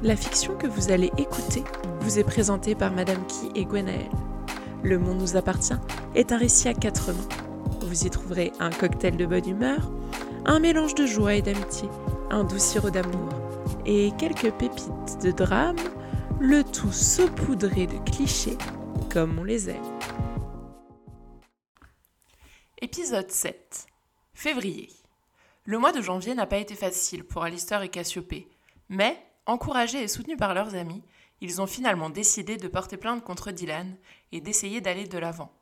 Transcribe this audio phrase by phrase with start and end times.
[0.00, 1.64] La fiction que vous allez écouter
[2.02, 4.08] vous est présentée par Madame Key et Gwenaël.
[4.84, 5.74] Le monde nous appartient
[6.14, 7.28] est un récit à quatre mains.
[7.80, 9.90] Vous y trouverez un cocktail de bonne humeur,
[10.44, 11.88] un mélange de joie et d'amitié,
[12.30, 13.28] un doux sirop d'amour
[13.86, 15.76] et quelques pépites de drame,
[16.38, 18.56] le tout saupoudré de clichés
[19.12, 19.98] comme on les aime.
[22.80, 23.86] Épisode 7
[24.32, 24.90] Février.
[25.64, 28.48] Le mois de janvier n'a pas été facile pour Alistair et Cassiopée,
[28.88, 31.02] mais, encouragés et soutenus par leurs amis,
[31.40, 33.96] ils ont finalement décidé de porter plainte contre Dylan
[34.30, 35.52] et d'essayer d'aller de l'avant.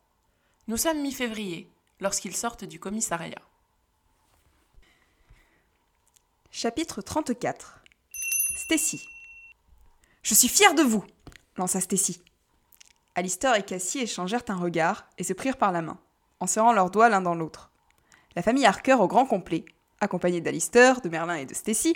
[0.68, 3.40] Nous sommes mi-février, lorsqu'ils sortent du commissariat.
[6.50, 7.82] Chapitre 34
[8.56, 9.06] Stacy
[10.22, 11.04] Je suis fière de vous
[11.56, 12.20] lança Stacy.
[13.14, 15.98] Alistair et Cassie échangèrent un regard et se prirent par la main,
[16.40, 17.70] en serrant leurs doigts l'un dans l'autre.
[18.34, 19.64] La famille Harker au grand complet,
[20.00, 21.94] accompagnée d'Alistair, de Merlin et de Stacy,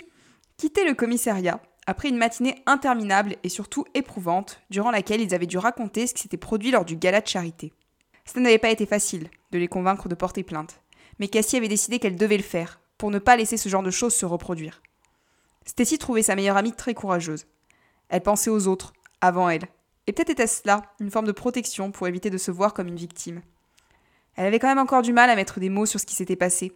[0.57, 5.57] quittait le commissariat après une matinée interminable et surtout éprouvante, durant laquelle ils avaient dû
[5.57, 7.73] raconter ce qui s'était produit lors du gala de charité.
[8.25, 10.81] Ce n'avait pas été facile de les convaincre de porter plainte,
[11.19, 13.91] mais Cassie avait décidé qu'elle devait le faire, pour ne pas laisser ce genre de
[13.91, 14.81] choses se reproduire.
[15.65, 17.45] Stacy trouvait sa meilleure amie très courageuse.
[18.09, 19.67] Elle pensait aux autres, avant elle,
[20.07, 22.95] et peut-être était-ce là une forme de protection pour éviter de se voir comme une
[22.95, 23.41] victime.
[24.35, 26.35] Elle avait quand même encore du mal à mettre des mots sur ce qui s'était
[26.35, 26.73] passé,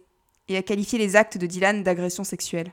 [0.48, 2.72] et à qualifier les actes de Dylan d'agression sexuelle.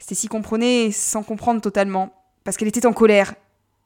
[0.00, 2.12] Stacy comprenait sans comprendre totalement,
[2.42, 3.34] parce qu'elle était en colère,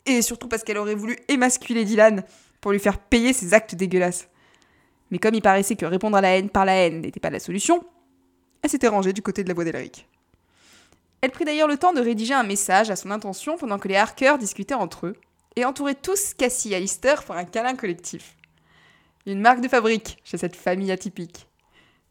[0.07, 2.23] et surtout parce qu'elle aurait voulu émasculer Dylan
[2.61, 4.29] pour lui faire payer ses actes dégueulasses.
[5.11, 7.41] Mais comme il paraissait que répondre à la haine par la haine n'était pas la
[7.41, 7.85] solution,
[8.63, 10.09] elle s'était rangée du côté de la voix d'Elric.
[11.21, 13.97] Elle prit d'ailleurs le temps de rédiger un message à son intention pendant que les
[13.97, 15.17] Harker discutaient entre eux,
[15.57, 18.37] et entouraient tous Cassie et Alistair pour un câlin collectif.
[19.27, 21.49] Une marque de fabrique chez cette famille atypique.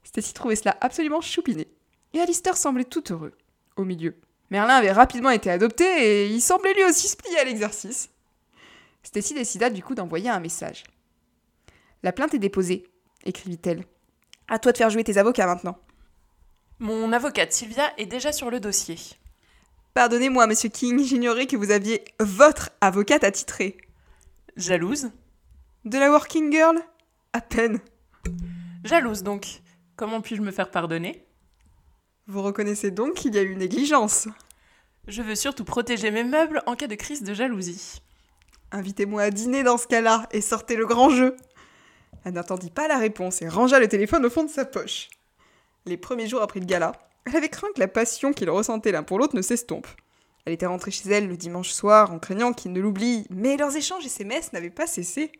[0.04, 1.68] Stacy trouvait cela absolument choupiné,
[2.14, 3.34] et Alistair semblait tout heureux
[3.76, 4.16] au milieu.
[4.50, 8.10] Merlin avait rapidement été adopté et il semblait lui aussi se plier à l'exercice.
[9.04, 10.84] Stacy décida du coup d'envoyer un message.
[12.04, 12.86] La plainte est déposée,
[13.26, 13.86] écrivit-elle.
[14.48, 15.78] À toi de faire jouer tes avocats maintenant.
[16.80, 18.98] Mon avocate Sylvia est déjà sur le dossier.
[19.94, 23.78] Pardonnez-moi, monsieur King, j'ignorais que vous aviez votre avocate attitrée.
[24.56, 25.12] Jalouse
[25.86, 26.80] De la working girl?
[27.32, 27.80] À peine.
[28.84, 29.62] Jalouse donc.
[29.96, 31.26] Comment puis-je me faire pardonner?
[32.28, 34.28] Vous reconnaissez donc qu'il y a eu négligence.
[35.08, 38.02] Je veux surtout protéger mes meubles en cas de crise de jalousie.
[38.72, 41.36] Invitez-moi à dîner dans ce cas-là et sortez le grand jeu.
[42.24, 45.10] Elle n'attendit pas la réponse et rangea le téléphone au fond de sa poche.
[45.86, 46.94] Les premiers jours après le gala,
[47.26, 49.88] elle avait craint que la passion qu'ils ressentaient l'un pour l'autre ne s'estompe.
[50.46, 53.76] Elle était rentrée chez elle le dimanche soir en craignant qu'il ne l'oublie, mais leurs
[53.76, 55.32] échanges SMS n'avaient pas cessé.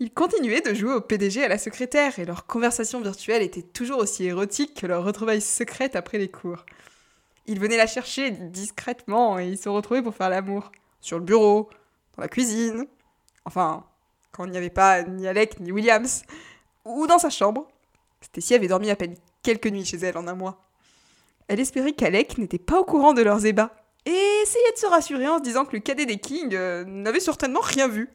[0.00, 3.98] Ils continuaient de jouer au PDG à la secrétaire et leur conversation virtuelle était toujours
[3.98, 6.64] aussi érotique que leur retrouvaille secrète après les cours.
[7.46, 10.72] Ils venaient la chercher discrètement et ils se retrouvaient pour faire l'amour.
[11.00, 11.68] Sur le bureau,
[12.16, 12.86] dans la cuisine.
[13.44, 13.84] Enfin,
[14.32, 16.22] quand il n'y avait pas ni Alec ni Williams.
[16.84, 17.68] Ou dans sa chambre.
[18.20, 20.62] Stacy avait dormi à peine quelques nuits chez elle en un mois.
[21.46, 23.76] Elle espérait qu'Alec n'était pas au courant de leurs ébats.
[24.06, 27.20] Et essayait de se rassurer en se disant que le cadet des Kings euh, n'avait
[27.20, 28.10] certainement rien vu.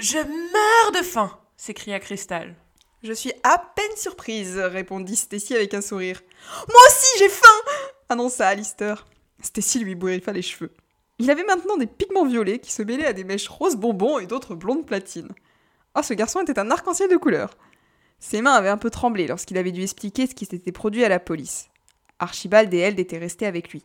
[0.00, 2.56] Je meurs de faim s'écria Cristal.
[3.02, 6.22] Je suis à peine surprise, répondit Stacy avec un sourire.
[6.68, 7.46] Moi aussi, j'ai faim
[8.08, 9.06] annonça Alistair.
[9.42, 10.72] Stacy lui bourrifa les cheveux.
[11.18, 14.26] Il avait maintenant des pigments violets qui se mêlaient à des mèches roses bonbons et
[14.26, 15.34] d'autres blondes platines.
[15.94, 17.58] Oh, ce garçon était un arc-en-ciel de couleurs.
[18.20, 21.10] Ses mains avaient un peu tremblé lorsqu'il avait dû expliquer ce qui s'était produit à
[21.10, 21.68] la police.
[22.18, 23.84] Archibald et Eld étaient restés avec lui.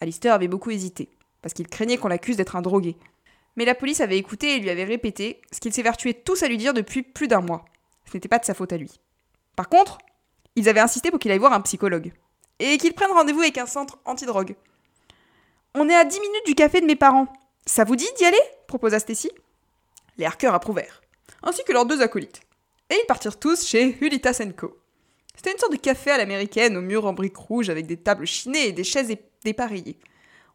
[0.00, 1.08] Alistair avait beaucoup hésité,
[1.40, 2.96] parce qu'il craignait qu'on l'accuse d'être un drogué.
[3.56, 6.58] Mais la police avait écouté et lui avait répété ce qu'ils s'évertuaient tous à lui
[6.58, 7.64] dire depuis plus d'un mois.
[8.04, 9.00] Ce n'était pas de sa faute à lui.
[9.56, 9.98] Par contre,
[10.54, 12.12] ils avaient insisté pour qu'il aille voir un psychologue.
[12.58, 14.54] Et qu'il prenne rendez-vous avec un centre antidrogue.
[15.74, 17.26] On est à 10 minutes du café de mes parents.
[17.66, 19.30] Ça vous dit d'y aller proposa Stacy.
[20.18, 21.02] Les Harker approuvèrent,
[21.42, 22.40] ainsi que leurs deux acolytes.
[22.88, 24.78] Et ils partirent tous chez Hulitas Co.
[25.34, 28.26] C'était une sorte de café à l'américaine, aux murs en briques rouges avec des tables
[28.26, 29.14] chinées et des chaises
[29.44, 29.98] dépareillées.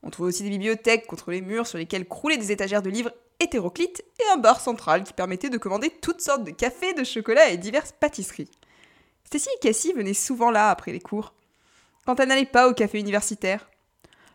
[0.04, 3.14] On trouvait aussi des bibliothèques contre les murs sur lesquels croulaient des étagères de livres
[3.40, 7.50] hétéroclites et un bar central qui permettait de commander toutes sortes de cafés, de chocolat
[7.50, 8.50] et diverses pâtisseries.
[9.26, 11.34] Stacy et Cassie venaient souvent là après les cours,
[12.06, 13.70] quand elles n'allaient pas au café universitaire.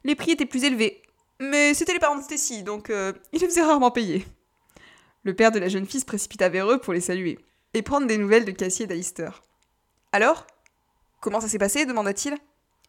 [0.04, 1.02] Les prix étaient plus élevés,
[1.40, 4.24] mais c'était les parents de Stacy, donc euh, ils les faisaient rarement payer.
[5.24, 7.38] Le père de la jeune fille se précipita vers eux pour les saluer
[7.74, 9.30] et prendre des nouvelles de Cassie et d'Alister.
[10.12, 10.46] Alors
[11.20, 11.86] Comment ça s'est passé?
[11.86, 12.36] demanda-t-il.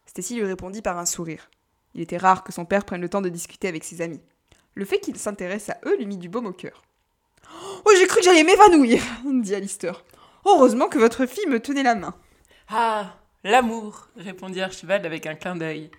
[0.06, 1.50] Stacy lui répondit par un sourire.
[1.94, 4.20] Il était rare que son père prenne le temps de discuter avec ses amis.
[4.74, 6.82] Le fait qu'il s'intéresse à eux lui mit du baume au cœur.
[7.84, 10.04] Oh, j'ai cru que j'allais m'évanouir, dit Alistair.
[10.44, 12.14] Heureusement que votre fille me tenait la main.
[12.68, 15.90] Ah, l'amour, répondit Archibald avec un clin d'œil.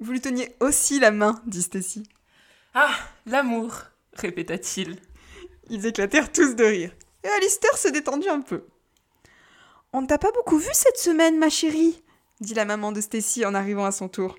[0.00, 2.04] Vous lui teniez aussi la main, dit Stacy.
[2.74, 2.94] Ah,
[3.26, 3.74] l'amour,
[4.14, 4.98] répéta-t-il.
[5.68, 6.92] Ils éclatèrent tous de rire.
[7.22, 8.64] Et Alistair se détendit un peu.
[9.92, 12.02] On ne t'a pas beaucoup vu cette semaine, ma chérie,
[12.40, 14.36] dit la maman de Stacy en arrivant à son tour.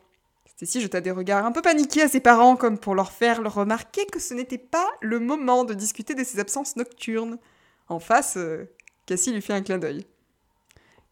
[0.61, 4.05] Stacy jeta des regards un peu paniqués à ses parents, comme pour leur faire remarquer
[4.05, 7.39] que ce n'était pas le moment de discuter de ses absences nocturnes.
[7.89, 8.71] En face, euh,
[9.07, 10.05] Cassie lui fit un clin d'œil.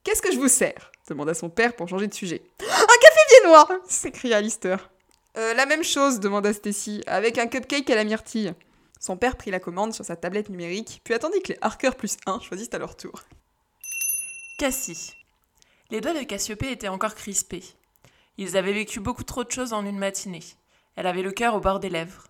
[0.03, 0.91] Qu'est-ce que je vous sers?
[1.07, 2.43] demanda son père pour changer de sujet.
[2.59, 2.65] Un
[3.01, 4.91] café viennois s'écria Alistair.
[5.35, 8.53] Euh, la même chose, demanda Stacy, avec un cupcake à la myrtille.
[8.99, 12.17] Son père prit la commande sur sa tablette numérique, puis attendit que les Harker plus
[12.27, 13.23] 1 choisissent à leur tour.
[14.59, 15.15] Cassie.
[15.89, 17.63] Les doigts de Cassiopée étaient encore crispés.
[18.41, 20.39] Ils avaient vécu beaucoup trop de choses en une matinée.
[20.95, 22.27] Elle avait le cœur au bord des lèvres.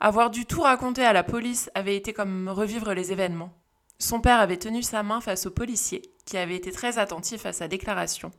[0.00, 3.52] Avoir dû tout raconter à la police avait été comme revivre les événements.
[3.98, 7.52] Son père avait tenu sa main face au policier, qui avait été très attentif à
[7.52, 8.30] sa déclaration.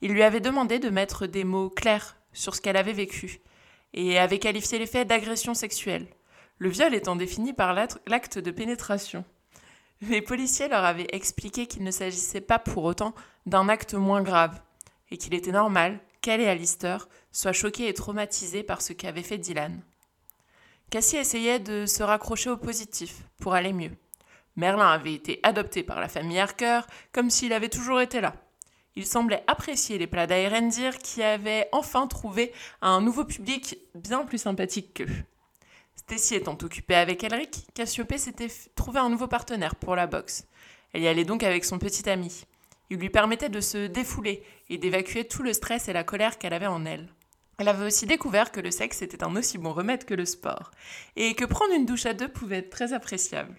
[0.00, 3.40] Il lui avait demandé de mettre des mots clairs sur ce qu'elle avait vécu,
[3.92, 6.06] et avait qualifié les faits d'agression sexuelle,
[6.56, 9.26] le viol étant défini par l'acte de pénétration.
[10.00, 13.14] Les policiers leur avaient expliqué qu'il ne s'agissait pas pour autant
[13.44, 14.58] d'un acte moins grave,
[15.10, 19.38] et qu'il était normal qu'elle et Alistair soient choqués et traumatisés par ce qu'avait fait
[19.38, 19.80] Dylan.
[20.90, 23.92] Cassie essayait de se raccrocher au positif pour aller mieux.
[24.56, 26.80] Merlin avait été adopté par la famille Harker
[27.12, 28.34] comme s'il avait toujours été là.
[28.96, 32.52] Il semblait apprécier les plats d'Aerendir qui avaient enfin trouvé
[32.82, 35.24] un nouveau public bien plus sympathique qu'eux.
[35.94, 40.44] Stacy étant occupée avec Elric, Cassiopée s'était trouvé un nouveau partenaire pour la boxe.
[40.92, 42.44] Elle y allait donc avec son petit ami.
[42.90, 46.52] Il lui permettait de se défouler et d'évacuer tout le stress et la colère qu'elle
[46.52, 47.08] avait en elle.
[47.58, 50.70] Elle avait aussi découvert que le sexe était un aussi bon remède que le sport,
[51.14, 53.54] et que prendre une douche à deux pouvait être très appréciable.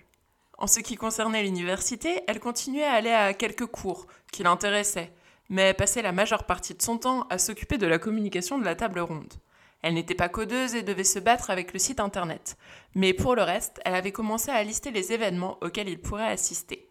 [0.57, 5.13] En ce qui concernait l'université, elle continuait à aller à quelques cours qui l'intéressaient,
[5.49, 8.75] mais passait la majeure partie de son temps à s'occuper de la communication de la
[8.75, 9.33] table ronde.
[9.81, 12.57] Elle n'était pas codeuse et devait se battre avec le site internet,
[12.95, 16.87] mais pour le reste, elle avait commencé à lister les événements auxquels il pourrait assister.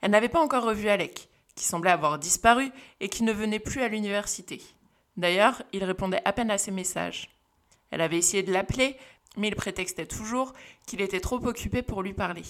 [0.00, 2.70] Elle n'avait pas encore revu Alec, qui semblait avoir disparu
[3.00, 4.62] et qui ne venait plus à l'université.
[5.16, 7.30] D'ailleurs, il répondait à peine à ses messages.
[7.90, 8.96] Elle avait essayé de l'appeler,
[9.36, 10.52] mais il prétextait toujours
[10.86, 12.42] qu'il était trop occupé pour lui parler.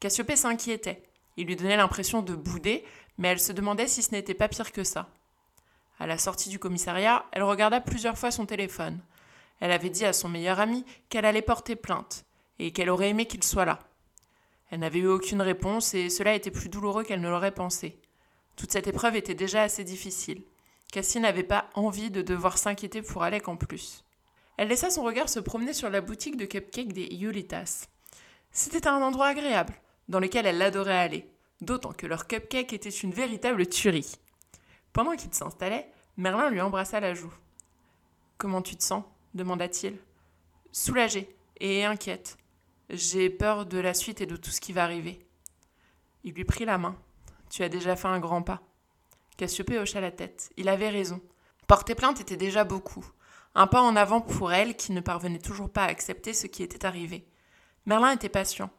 [0.00, 1.02] Cassiopée s'inquiétait.
[1.36, 2.84] Il lui donnait l'impression de bouder,
[3.18, 5.08] mais elle se demandait si ce n'était pas pire que ça.
[5.98, 9.00] À la sortie du commissariat, elle regarda plusieurs fois son téléphone.
[9.60, 12.24] Elle avait dit à son meilleur ami qu'elle allait porter plainte,
[12.58, 13.78] et qu'elle aurait aimé qu'il soit là.
[14.70, 18.01] Elle n'avait eu aucune réponse, et cela était plus douloureux qu'elle ne l'aurait pensé.
[18.56, 20.42] Toute cette épreuve était déjà assez difficile.
[20.92, 24.04] Cassie n'avait pas envie de devoir s'inquiéter pour Alec en plus.
[24.58, 27.86] Elle laissa son regard se promener sur la boutique de cupcakes des Iulitas.
[28.50, 29.74] C'était un endroit agréable,
[30.08, 31.26] dans lequel elle adorait aller,
[31.62, 34.18] d'autant que leur cupcake était une véritable tuerie.
[34.92, 37.32] Pendant qu'il s'installait, Merlin lui embrassa la joue.
[38.36, 39.04] Comment tu te sens?
[39.34, 39.96] demanda-t-il.
[40.70, 42.36] Soulagée et inquiète.
[42.90, 45.24] J'ai peur de la suite et de tout ce qui va arriver.
[46.24, 46.96] Il lui prit la main.
[47.52, 48.62] Tu as déjà fait un grand pas.
[49.36, 50.50] Cassiopée hocha la tête.
[50.56, 51.20] Il avait raison.
[51.66, 53.04] Porter plainte était déjà beaucoup.
[53.54, 56.62] Un pas en avant pour elle qui ne parvenait toujours pas à accepter ce qui
[56.62, 57.26] était arrivé.
[57.84, 58.70] Merlin était patient.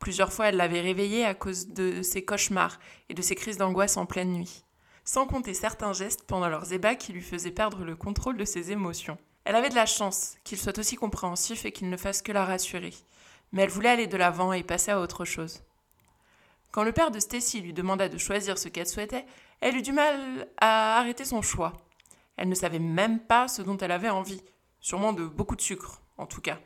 [0.00, 3.96] Plusieurs fois, elle l'avait réveillé à cause de ses cauchemars et de ses crises d'angoisse
[3.96, 4.64] en pleine nuit,
[5.04, 8.72] sans compter certains gestes pendant leurs ébats qui lui faisaient perdre le contrôle de ses
[8.72, 9.18] émotions.
[9.44, 12.44] Elle avait de la chance qu'il soit aussi compréhensif et qu'il ne fasse que la
[12.44, 12.92] rassurer,
[13.52, 15.62] mais elle voulait aller de l'avant et passer à autre chose.
[16.70, 19.26] Quand le père de Stacy lui demanda de choisir ce qu'elle souhaitait,
[19.60, 21.72] elle eut du mal à arrêter son choix.
[22.36, 24.42] Elle ne savait même pas ce dont elle avait envie,
[24.80, 26.58] sûrement de beaucoup de sucre, en tout cas.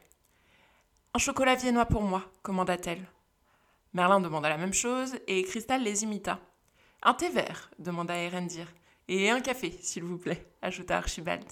[1.14, 3.06] Un chocolat viennois pour moi, commanda-t-elle.
[3.92, 6.38] Merlin demanda la même chose et Cristal les imita.
[7.02, 8.66] Un thé vert, demanda Erendir.
[9.08, 11.44] Et un café, s'il vous plaît, ajouta Archibald.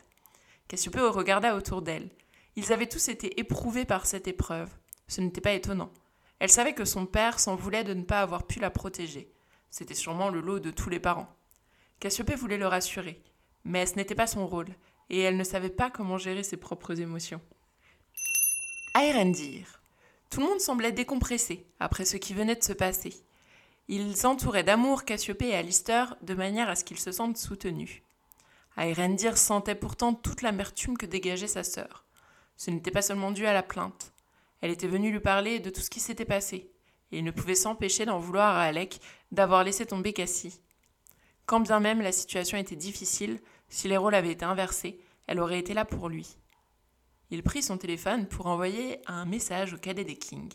[0.68, 2.08] Cassiopée regarda autour d'elle.
[2.54, 4.70] Ils avaient tous été éprouvés par cette épreuve.
[5.08, 5.90] Ce n'était pas étonnant.
[6.38, 9.32] Elle savait que son père s'en voulait de ne pas avoir pu la protéger.
[9.70, 11.34] C'était sûrement le lot de tous les parents.
[12.00, 13.22] Cassiopée voulait le rassurer,
[13.64, 14.68] mais ce n'était pas son rôle,
[15.10, 17.40] et elle ne savait pas comment gérer ses propres émotions.
[18.94, 19.82] À Erendir.
[20.30, 23.14] Tout le monde semblait décompressé après ce qui venait de se passer.
[23.88, 28.02] Ils entouraient d'amour Cassiopée et Alistair de manière à ce qu'ils se sentent soutenus.
[28.76, 32.04] Aerendir sentait pourtant toute l'amertume que dégageait sa sœur.
[32.56, 34.12] Ce n'était pas seulement dû à la plainte.
[34.60, 36.70] Elle était venue lui parler de tout ce qui s'était passé,
[37.12, 39.00] et il ne pouvait s'empêcher d'en vouloir à Alec
[39.32, 40.60] d'avoir laissé tomber Cassie.
[41.46, 45.58] Quand bien même la situation était difficile, si les rôles avaient été inversés, elle aurait
[45.58, 46.36] été là pour lui.
[47.30, 50.52] Il prit son téléphone pour envoyer un message au cadet des Kings.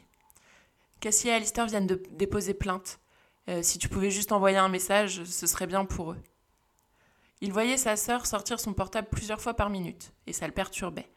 [1.00, 3.00] Cassie et Alistair viennent de déposer plainte.
[3.50, 6.22] Euh, si tu pouvais juste envoyer un message, ce serait bien pour eux.
[7.42, 11.10] Il voyait sa sœur sortir son portable plusieurs fois par minute, et ça le perturbait.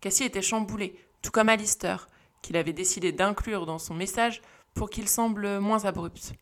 [0.00, 2.06] Cassie était chamboulée, tout comme Alistair,
[2.44, 4.42] qu'il avait décidé d'inclure dans son message
[4.74, 6.34] pour qu'il semble moins abrupt.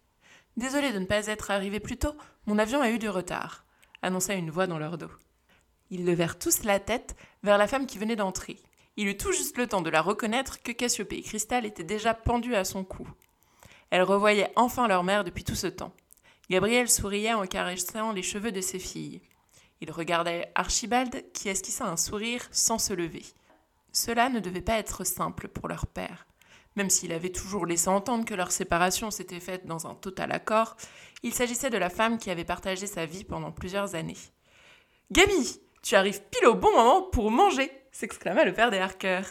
[0.57, 2.15] Désolé de ne pas être arrivé plus tôt,
[2.47, 3.65] mon avion a eu du retard,
[4.03, 5.13] annonça une voix dans leur dos.
[5.91, 8.59] Ils levèrent tous la tête vers la femme qui venait d'entrer.
[8.97, 12.15] Il eut tout juste le temps de la reconnaître que Cassiopée et Cristal étaient déjà
[12.15, 13.09] pendus à son cou.
[13.91, 15.95] Elle revoyait enfin leur mère depuis tout ce temps.
[16.51, 19.23] Gabriel souriait en caressant les cheveux de ses filles.
[19.81, 23.23] Il regardait Archibald qui esquissa un sourire sans se lever.
[23.93, 26.27] Cela ne devait pas être simple pour leur père.
[26.77, 30.77] Même s'il avait toujours laissé entendre que leur séparation s'était faite dans un total accord,
[31.23, 34.17] il s'agissait de la femme qui avait partagé sa vie pendant plusieurs années.
[35.11, 39.23] Gaby, tu arrives pile au bon moment pour manger s'exclama le père des Harker.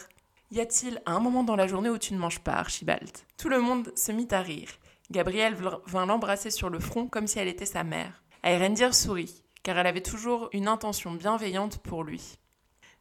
[0.52, 3.10] Y a-t-il un moment dans la journée où tu ne manges pas, Archibald?
[3.36, 4.68] Tout le monde se mit à rire.
[5.10, 8.22] Gabrielle vint l'embrasser sur le front comme si elle était sa mère.
[8.44, 12.38] Erendir sourit, car elle avait toujours une intention bienveillante pour lui.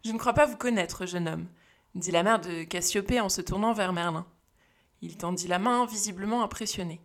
[0.03, 1.47] Je ne crois pas vous connaître, jeune homme,
[1.93, 4.25] dit la mère de Cassiopée en se tournant vers Merlin.
[5.01, 7.01] Il tendit la main, visiblement impressionné.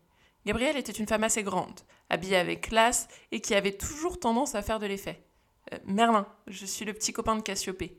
[0.46, 4.62] Gabrielle était une femme assez grande, habillée avec classe et qui avait toujours tendance à
[4.62, 5.22] faire de l'effet.
[5.74, 7.98] Euh, Merlin, je suis le petit copain de Cassiopée.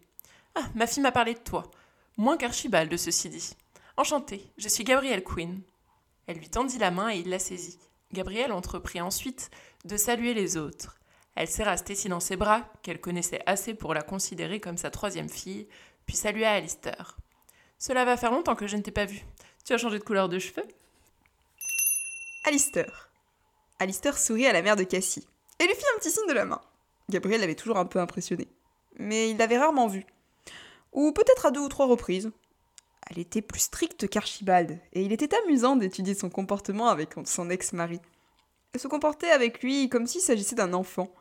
[0.55, 1.69] Ah, ma fille m'a parlé de toi.
[2.17, 3.53] Moins qu'Archibald, ceci dit.
[3.97, 5.61] Enchantée, je suis Gabrielle Quinn.
[6.25, 7.77] Elle lui tendit la main et il la saisit.
[8.13, 9.51] Gabrielle entreprit ensuite
[9.85, 10.97] de saluer les autres.
[11.39, 15.29] Elle serra Stacy dans ses bras, qu'elle connaissait assez pour la considérer comme sa troisième
[15.29, 15.67] fille,
[16.07, 17.15] puis salua Alistair.
[17.77, 19.21] Cela va faire longtemps que je ne t'ai pas vu.
[19.63, 20.65] Tu as changé de couleur de cheveux?
[22.43, 23.11] Alistair.
[23.77, 25.27] Alistair sourit à la mère de Cassie
[25.59, 26.59] et lui fit un petit signe de la main.
[27.07, 28.47] Gabriel l'avait toujours un peu impressionné.
[28.95, 30.07] Mais il l'avait rarement vue.
[30.91, 32.31] Ou peut-être à deux ou trois reprises.
[33.11, 38.01] Elle était plus stricte qu'Archibald, et il était amusant d'étudier son comportement avec son ex-mari.
[38.73, 41.13] Elle se comportait avec lui comme s'il s'agissait d'un enfant.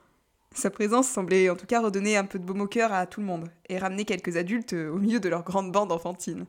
[0.55, 3.21] Sa présence semblait en tout cas redonner un peu de baume au cœur à tout
[3.21, 6.47] le monde, et ramener quelques adultes au milieu de leur grande bande enfantine.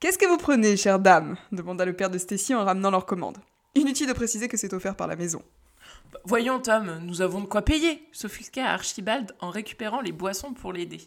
[0.00, 1.36] Qu'est-ce que vous prenez, chère dame?
[1.50, 3.38] demanda le père de Stacy en ramenant leur commande.
[3.74, 5.42] Inutile de préciser que c'est offert par la maison.
[6.24, 11.00] Voyons, Tom, nous avons de quoi payer, s'offusqua Archibald en récupérant les boissons pour l'aider.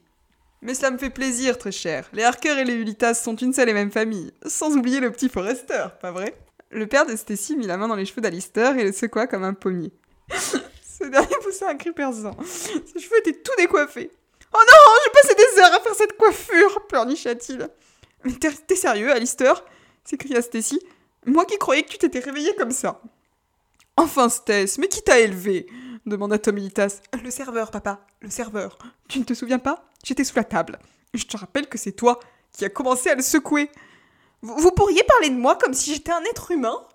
[0.61, 2.09] Mais cela me fait plaisir, très cher.
[2.13, 4.31] Les Harker et les Ulitas sont une seule et même famille.
[4.45, 6.35] Sans oublier le petit Forrester, pas vrai?
[6.69, 9.43] Le père de Stacy mit la main dans les cheveux d'Alistair et le secoua comme
[9.43, 9.91] un pommier.
[11.01, 12.35] Ce dernier poussa un cri perçant.
[12.43, 14.11] Ses cheveux étaient tout décoiffés.
[14.53, 17.69] Oh non, j'ai passé des heures à faire cette coiffure pleurnicha-t-il.
[18.23, 19.63] Mais t'es sérieux, Alistair?
[20.03, 20.79] s'écria Stacy.
[21.25, 23.01] Moi qui croyais que tu t'étais réveillé comme ça.
[23.97, 25.67] Enfin, Stess, mais qui t'a élevé?
[26.05, 27.01] demanda Tom Ulitas.
[27.23, 28.77] Le serveur, papa, le serveur.
[29.07, 29.85] Tu ne te souviens pas?
[30.03, 30.79] J'étais sous la table.
[31.13, 32.19] Je te rappelle que c'est toi
[32.51, 33.69] qui as commencé à le secouer.
[34.41, 36.87] Vous, pourriez parler de moi comme si j'étais un être humain?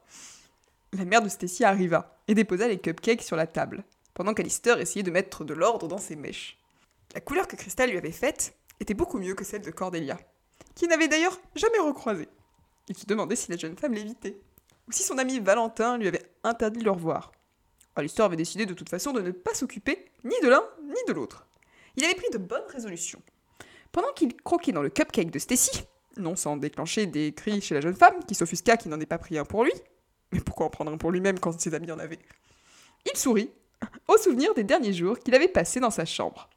[0.92, 3.84] La mère de Stacy arriva et déposa les cupcakes sur la table,
[4.16, 6.58] pendant qu'Alistair essayait de mettre de l'ordre dans ses mèches.
[7.14, 10.18] La couleur que Crystal lui avait faite était beaucoup mieux que celle de Cordelia,
[10.75, 12.26] qui n'avait d'ailleurs jamais recroisé.
[12.88, 14.40] Il se demandait si la jeune femme l'évitait,
[14.88, 17.30] ou si son ami Valentin lui avait interdit de le revoir.
[17.94, 21.12] Alistair avait décidé de toute façon de ne pas s'occuper ni de l'un ni de
[21.12, 21.46] l'autre.
[21.96, 23.20] Il avait pris de bonnes résolutions.
[23.92, 25.85] Pendant qu'il croquait dans le cupcake de Stacy,
[26.16, 29.18] non sans déclencher des cris chez la jeune femme, qui s'offusqua qu'il n'en ait pas
[29.18, 29.75] pris un pour lui,
[30.32, 32.18] mais pourquoi en prendre un pour lui-même quand ses amis en avaient?
[33.04, 33.50] Il sourit,
[34.09, 36.49] au souvenir des derniers jours qu'il avait passés dans sa chambre.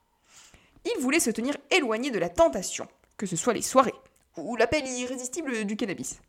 [0.85, 3.93] Il voulait se tenir éloigné de la tentation, que ce soit les soirées,
[4.38, 6.19] ou l'appel irrésistible du cannabis.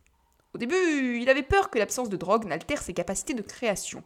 [0.54, 4.02] Au début, il avait peur que l'absence de drogue n'altère ses capacités de création.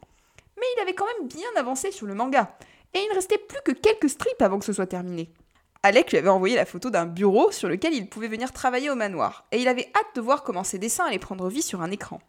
[0.58, 2.56] Mais il avait quand même bien avancé sur le manga,
[2.92, 5.30] et il ne restait plus que quelques strips avant que ce soit terminé.
[5.82, 8.94] Alec lui avait envoyé la photo d'un bureau sur lequel il pouvait venir travailler au
[8.94, 11.90] manoir, et il avait hâte de voir comment ses dessins allaient prendre vie sur un
[11.90, 12.20] écran.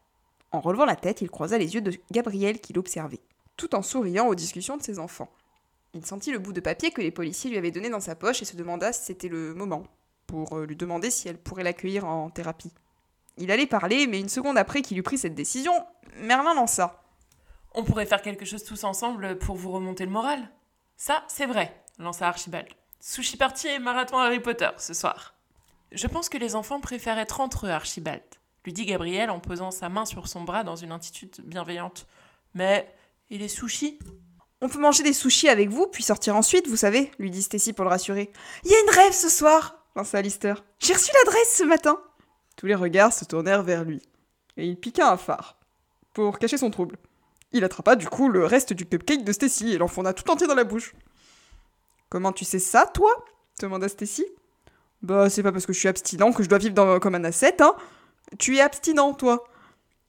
[0.52, 3.22] En relevant la tête, il croisa les yeux de Gabriel qui l'observait,
[3.58, 5.32] tout en souriant aux discussions de ses enfants.
[5.94, 8.42] Il sentit le bout de papier que les policiers lui avaient donné dans sa poche
[8.42, 9.84] et se demanda si c'était le moment,
[10.28, 12.74] pour euh, lui demander si elle pourrait l'accueillir en thérapie.
[13.38, 15.74] Il allait parler, mais une seconde après qu'il eut pris cette décision,
[16.18, 17.02] Merlin lança.
[17.74, 20.50] On pourrait faire quelque chose tous ensemble pour vous remonter le moral.
[20.98, 22.68] Ça, c'est vrai, lança Archibald.
[23.02, 25.36] Sushi party et marathon Harry Potter ce soir.
[25.92, 28.24] Je pense que les enfants préfèrent être entre eux, Archibald,
[28.64, 32.08] lui dit Gabriel en posant sa main sur son bras dans une attitude bienveillante.
[32.54, 32.92] Mais,
[33.30, 34.00] et les sushis
[34.62, 37.74] On peut manger des sushis avec vous, puis sortir ensuite, vous savez, lui dit Stacy
[37.74, 38.32] pour le rassurer.
[38.64, 40.64] Il y a une rêve ce soir, lança Alistair.
[40.80, 42.00] J'ai reçu l'adresse ce matin.
[42.56, 44.02] Tous les regards se tournèrent vers lui,
[44.58, 45.58] et il piqua un phare,
[46.14, 46.98] pour cacher son trouble.
[47.52, 50.56] Il attrapa du coup le reste du cupcake de Stacy et l'enfonça tout entier dans
[50.56, 50.94] la bouche.
[52.10, 53.12] Comment tu sais ça, toi
[53.60, 54.26] demanda Stacy.
[55.02, 57.62] Bah, c'est pas parce que je suis abstinent que je dois vivre comme un ascète,
[57.62, 57.76] hein
[58.40, 59.46] Tu es abstinent, toi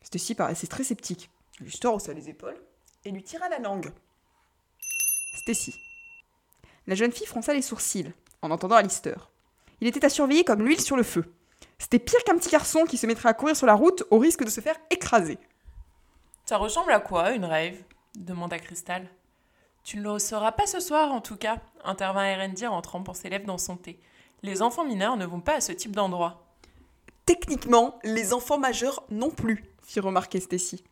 [0.03, 1.31] Stacy paraissait très sceptique.
[1.61, 2.57] L'histoire haussa les épaules
[3.07, 3.93] et lui tira la langue.
[5.37, 5.75] Stacy.
[6.87, 9.31] La jeune fille fronça les sourcils en entendant Alistair.
[9.81, 11.33] Il était à surveiller comme l'huile sur le feu.
[11.79, 14.45] C'était pire qu'un petit garçon qui se mettrait à courir sur la route au risque
[14.45, 15.39] de se faire écraser.
[16.45, 17.77] Ça ressemble à quoi, une rave
[18.17, 19.09] demanda Crystal.
[19.85, 23.29] Tu ne le sauras pas ce soir, en tout cas, intervint Erendi rentrant pour ses
[23.29, 24.01] lèvres dans son thé.
[24.43, 26.45] Les enfants mineurs ne vont pas à ce type d'endroit.
[27.25, 30.83] Techniquement, les enfants majeurs non plus, fit remarquer Stacy.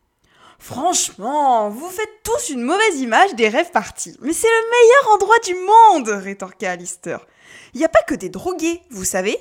[0.59, 4.17] Franchement, vous faites tous une mauvaise image des rêves parties.
[4.21, 7.27] Mais c'est le meilleur endroit du monde, rétorqua Alistair.
[7.75, 9.37] Il n'y a pas que des drogués, vous savez?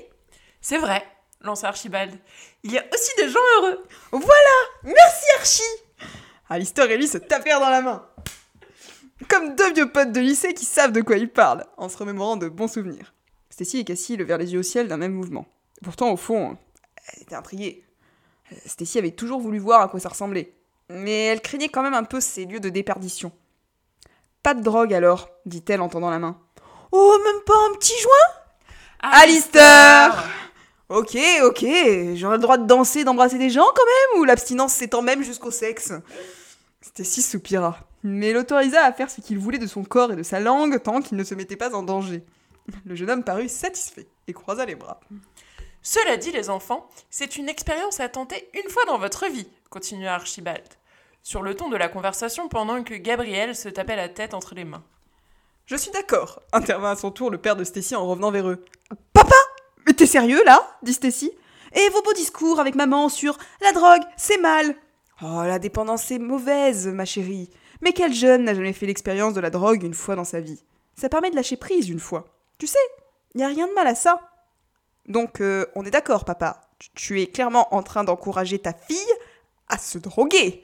[0.61, 1.03] C'est vrai,
[1.41, 2.17] lança Archibald.
[2.63, 3.83] Il y a aussi des gens heureux.
[4.11, 6.07] Voilà Merci Archie
[6.49, 8.07] Alistair et lui se tapèrent dans la main.
[9.29, 12.37] Comme deux vieux potes de lycée qui savent de quoi ils parlent, en se remémorant
[12.37, 13.13] de bons souvenirs.
[13.49, 15.45] Stacy et Cassie levèrent les yeux au ciel d'un même mouvement.
[15.83, 16.57] Pourtant, au fond,
[17.07, 17.85] elle était intriguée.
[18.65, 20.53] Stacy avait toujours voulu voir à quoi ça ressemblait,
[20.89, 23.31] mais elle craignait quand même un peu ces lieux de déperdition.
[24.41, 26.37] Pas de drogue alors, dit-elle en tendant la main.
[26.91, 28.43] Oh, même pas un petit joint
[29.01, 30.29] Alistair
[30.89, 31.65] Ok, ok,
[32.15, 35.49] j'aurais le droit de danser, d'embrasser des gens quand même, ou l'abstinence s'étend même jusqu'au
[35.49, 35.91] sexe
[36.81, 40.39] Stacy soupira, mais l'autorisa à faire ce qu'il voulait de son corps et de sa
[40.39, 42.23] langue tant qu'il ne se mettait pas en danger.
[42.85, 44.99] Le jeune homme parut satisfait et croisa les bras.
[45.81, 50.13] Cela dit, les enfants, c'est une expérience à tenter une fois dans votre vie, continua
[50.13, 50.61] Archibald,
[51.23, 54.65] sur le ton de la conversation pendant que Gabriel se tapait la tête entre les
[54.65, 54.83] mains.
[55.65, 58.63] Je suis d'accord, intervint à son tour le père de Stacy en revenant vers eux.
[59.13, 59.33] Papa
[59.87, 60.77] Mais t'es sérieux là?
[60.83, 61.31] dit Stacy.
[61.73, 64.75] Et vos beaux discours avec maman sur la drogue, c'est mal.
[65.23, 67.49] Oh, la dépendance c'est mauvaise, ma chérie.
[67.81, 70.63] Mais quel jeune n'a jamais fait l'expérience de la drogue une fois dans sa vie?
[70.95, 72.25] Ça permet de lâcher prise une fois.
[72.59, 72.77] Tu sais,
[73.33, 74.21] il n'y a rien de mal à ça.
[75.07, 76.61] Donc, euh, on est d'accord, papa.
[76.93, 78.99] Tu es clairement en train d'encourager ta fille
[79.69, 80.63] à se droguer.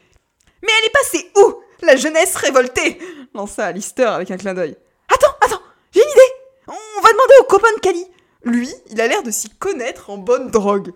[0.62, 1.62] Mais elle est passée où?
[1.82, 3.00] La jeunesse révoltée
[3.34, 4.76] lança Alistair avec un clin d'œil.
[5.08, 6.34] Attends, attends, j'ai une idée
[6.68, 8.06] On va demander au copain de Cali.
[8.44, 10.92] Lui, il a l'air de s'y connaître en bonne drogue.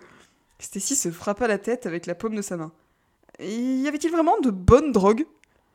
[0.58, 2.72] Stacy se frappa la tête avec la paume de sa main.
[3.40, 5.26] Y avait-il vraiment de bonnes drogues?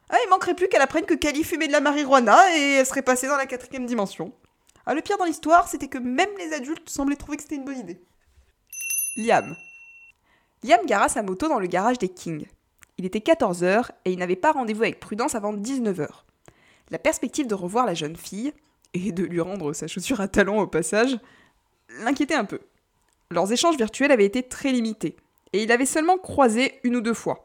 [0.09, 3.03] Ah, il manquerait plus qu'elle apprenne que Cali fumait de la marijuana et elle serait
[3.03, 4.33] passée dans la quatrième dimension.
[4.85, 7.65] Ah, le pire dans l'histoire, c'était que même les adultes semblaient trouver que c'était une
[7.65, 8.01] bonne idée.
[9.17, 9.55] Liam.
[10.63, 12.45] Liam gara sa moto dans le garage des Kings.
[12.97, 16.07] Il était 14h et il n'avait pas rendez-vous avec Prudence avant 19h.
[16.91, 18.53] La perspective de revoir la jeune fille,
[18.93, 21.17] et de lui rendre sa chaussure à talons au passage,
[22.03, 22.59] l'inquiétait un peu.
[23.31, 25.15] Leurs échanges virtuels avaient été très limités,
[25.53, 27.43] et il avait seulement croisé une ou deux fois.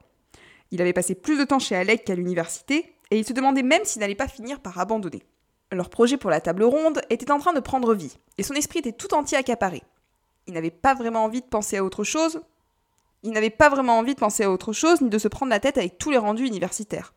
[0.71, 3.85] Il avait passé plus de temps chez Alec qu'à l'université, et il se demandait même
[3.85, 5.23] s'il n'allait pas finir par abandonner.
[5.71, 8.79] Leur projet pour la table ronde était en train de prendre vie, et son esprit
[8.79, 9.83] était tout entier accaparé.
[10.47, 12.41] Il n'avait pas vraiment envie de penser à autre chose.
[13.25, 15.59] Il n'avait pas vraiment envie de penser à autre chose, ni de se prendre la
[15.59, 17.15] tête avec tous les rendus universitaires.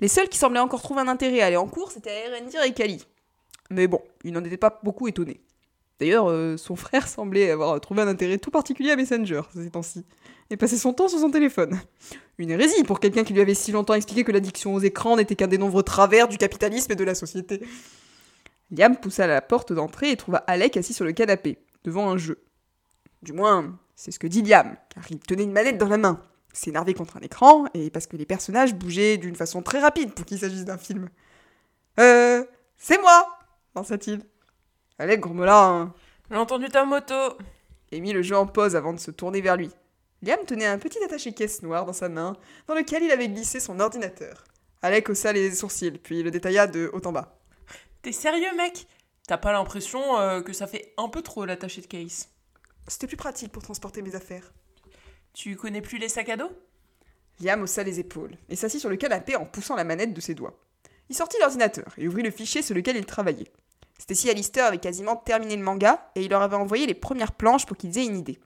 [0.00, 2.72] Les seuls qui semblaient encore trouver un intérêt à aller en cours, c'était Erendir et
[2.72, 3.04] Kali.
[3.68, 5.40] Mais bon, il n'en était pas beaucoup étonné.
[5.98, 10.06] D'ailleurs, euh, son frère semblait avoir trouvé un intérêt tout particulier à Messenger ces temps-ci,
[10.50, 11.78] et passait son temps sur son téléphone.
[12.38, 15.36] Une hérésie pour quelqu'un qui lui avait si longtemps expliqué que l'addiction aux écrans n'était
[15.36, 17.60] qu'un des nombreux travers du capitalisme et de la société.
[18.70, 22.42] Liam poussa la porte d'entrée et trouva Alec assis sur le canapé, devant un jeu.
[23.22, 26.22] Du moins, c'est ce que dit Liam, car il tenait une manette dans la main.
[26.54, 30.24] S'énervait contre un écran, et parce que les personnages bougeaient d'une façon très rapide pour
[30.24, 31.10] qu'il s'agisse d'un film.
[31.98, 32.42] Euh.
[32.78, 33.28] C'est moi
[33.74, 34.22] lança-t-il.
[34.98, 35.94] Alec grommela un.
[36.30, 37.14] J'ai entendu ta moto.
[37.92, 39.70] et mit le jeu en pause avant de se tourner vers lui.
[40.22, 42.32] Liam tenait un petit attaché-caisse noir dans sa main,
[42.68, 44.44] dans lequel il avait glissé son ordinateur.
[44.80, 47.38] Alec haussa les sourcils, puis le détailla de haut en bas.
[48.00, 48.86] T'es sérieux, mec?
[49.28, 52.30] T'as pas l'impression euh, que ça fait un peu trop l'attaché de case
[52.90, 54.52] C'était plus pratique pour transporter mes affaires.
[55.32, 56.50] Tu connais plus les sacs à dos?
[57.40, 60.34] Liam haussa les épaules et s'assit sur le canapé en poussant la manette de ses
[60.34, 60.58] doigts.
[61.08, 63.52] Il sortit l'ordinateur et ouvrit le fichier sur lequel il travaillait.
[63.96, 67.64] Stacy Alistair avaient quasiment terminé le manga et il leur avait envoyé les premières planches
[67.64, 68.40] pour qu'ils aient une idée.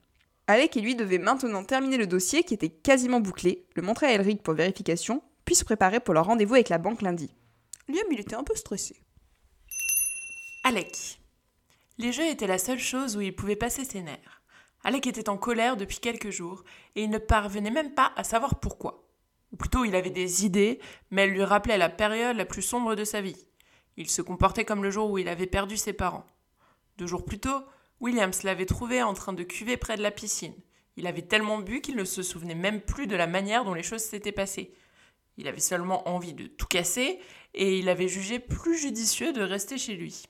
[0.46, 4.12] Alec et lui devaient maintenant terminer le dossier qui était quasiment bouclé, le montrer à
[4.12, 7.34] Elric pour vérification, puis se préparer pour leur rendez-vous avec la banque lundi.
[7.88, 8.94] Liam, il était un peu stressé.
[10.64, 11.18] Alec.
[11.96, 14.33] Les jeux étaient la seule chose où il pouvait passer ses nerfs.
[14.84, 16.62] Alec était en colère depuis quelques jours
[16.94, 19.08] et il ne parvenait même pas à savoir pourquoi.
[19.52, 20.78] Ou plutôt, il avait des idées,
[21.10, 23.46] mais elles lui rappelaient la période la plus sombre de sa vie.
[23.96, 26.26] Il se comportait comme le jour où il avait perdu ses parents.
[26.98, 27.62] Deux jours plus tôt,
[28.00, 30.54] Williams l'avait trouvé en train de cuver près de la piscine.
[30.96, 33.82] Il avait tellement bu qu'il ne se souvenait même plus de la manière dont les
[33.82, 34.74] choses s'étaient passées.
[35.36, 37.18] Il avait seulement envie de tout casser
[37.54, 40.24] et il avait jugé plus judicieux de rester chez lui.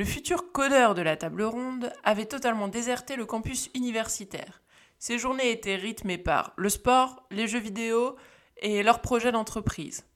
[0.00, 4.62] Le futur codeur de la table ronde avait totalement déserté le campus universitaire.
[4.98, 8.16] Ses journées étaient rythmées par le sport, les jeux vidéo
[8.62, 10.06] et leurs projets d'entreprise.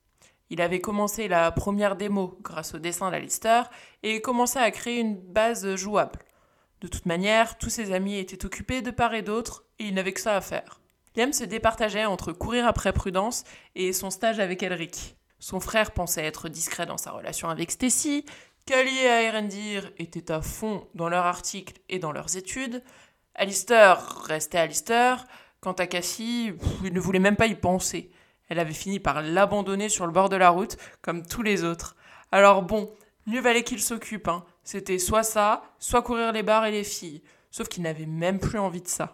[0.49, 3.61] Il avait commencé la première démo grâce au dessin d'Alister
[4.03, 6.21] et commençait à créer une base jouable.
[6.81, 10.15] De toute manière, tous ses amis étaient occupés de part et d'autre et il n'avait
[10.15, 10.81] que ça à faire.
[11.15, 13.45] Liam se départageait entre courir après Prudence
[13.75, 15.19] et son stage avec Elric.
[15.41, 18.25] Son frère pensait être discret dans sa relation avec Stacy,
[18.67, 22.83] Kali et Erendir étaient à fond dans leurs articles et dans leurs études,
[23.35, 25.27] Alistair restait Alistair,
[25.61, 28.11] quant à Cassie, il ne voulait même pas y penser.
[28.49, 31.95] Elle avait fini par l'abandonner sur le bord de la route, comme tous les autres.
[32.33, 32.91] Alors bon,
[33.27, 34.45] mieux valait qu'il s'occupe, hein.
[34.63, 37.23] C'était soit ça, soit courir les bars et les filles.
[37.51, 39.13] Sauf qu'il n'avait même plus envie de ça.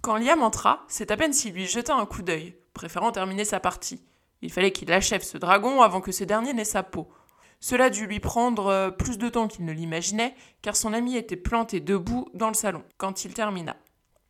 [0.00, 3.60] Quand Liam entra, c'est à peine s'il lui jeta un coup d'œil, préférant terminer sa
[3.60, 4.02] partie.
[4.40, 7.10] Il fallait qu'il achève ce dragon avant que ce dernier n'ait sa peau.
[7.60, 11.36] Cela dut lui prendre euh, plus de temps qu'il ne l'imaginait, car son ami était
[11.36, 13.76] planté debout dans le salon quand il termina.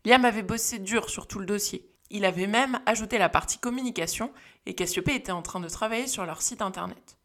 [0.04, 1.90] Liam avait bossé dur sur tout le dossier.
[2.10, 4.32] Il avait même ajouté la partie communication,
[4.64, 7.18] et Cassiopée était en train de travailler sur leur site internet.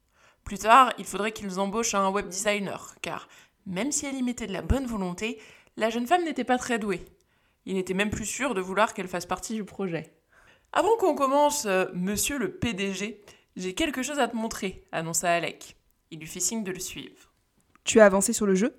[0.43, 3.27] Plus tard, il faudrait qu'ils embauchent un web designer, car
[3.67, 5.39] même si elle y mettait de la bonne volonté,
[5.77, 7.05] la jeune femme n'était pas très douée.
[7.65, 10.15] Il n'était même plus sûr de vouloir qu'elle fasse partie du projet.
[10.73, 13.21] Avant qu'on commence, euh, monsieur le PDG,
[13.55, 15.75] j'ai quelque chose à te montrer, annonça Alec.
[16.11, 17.31] Il lui fit signe de le suivre.
[17.83, 18.75] Tu as avancé sur le jeu?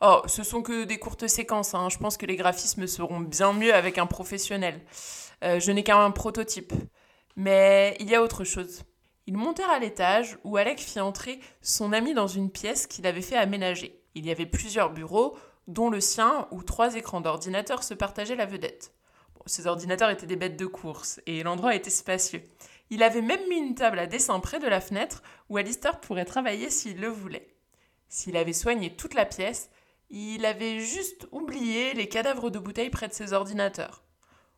[0.00, 1.74] Oh, ce sont que des courtes séquences.
[1.74, 1.88] Hein.
[1.88, 4.80] Je pense que les graphismes seront bien mieux avec un professionnel.
[5.42, 6.72] Euh, je n'ai qu'un prototype.
[7.36, 8.82] Mais il y a autre chose.
[9.26, 13.22] Ils montèrent à l'étage où Alec fit entrer son ami dans une pièce qu'il avait
[13.22, 14.00] fait aménager.
[14.14, 18.46] Il y avait plusieurs bureaux, dont le sien, où trois écrans d'ordinateur se partageaient la
[18.46, 18.94] vedette.
[19.46, 22.42] ces ordinateurs étaient des bêtes de course, et l'endroit était spacieux.
[22.90, 26.24] Il avait même mis une table à dessin près de la fenêtre où Alistair pourrait
[26.24, 27.54] travailler s'il le voulait.
[28.08, 29.70] S'il avait soigné toute la pièce,
[30.10, 34.02] il avait juste oublié les cadavres de bouteilles près de ses ordinateurs.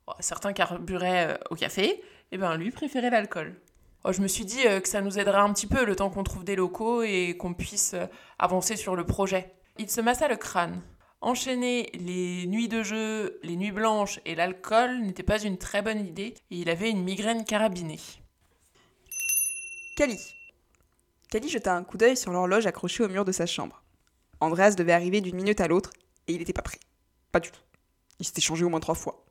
[0.07, 3.61] Oh, certains carburaient euh, au café, et eh ben lui préférait l'alcool.
[4.05, 6.11] Oh, je me suis dit euh, que ça nous aiderait un petit peu le temps
[6.11, 8.07] qu'on trouve des locaux et qu'on puisse euh,
[8.39, 9.53] avancer sur le projet.
[9.79, 10.81] Il se massa le crâne.
[11.21, 16.07] Enchaîner les nuits de jeu, les nuits blanches et l'alcool n'était pas une très bonne
[16.07, 17.99] idée et il avait une migraine carabinée.
[20.01, 20.35] Cali.
[21.29, 23.83] Cali jeta un coup d'œil sur l'horloge accrochée au mur de sa chambre.
[24.41, 25.91] Andreas devait arriver d'une minute à l'autre
[26.27, 26.79] et il n'était pas prêt.
[27.33, 27.61] Pas du tout.
[28.19, 29.27] Il s'était changé au moins trois fois.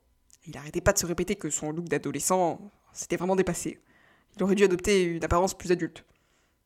[0.45, 2.62] Il n'arrêtait pas de se répéter que son look d'adolescent
[2.93, 3.82] s'était vraiment dépassé.
[4.38, 6.05] Il aurait dû adopter une apparence plus adulte.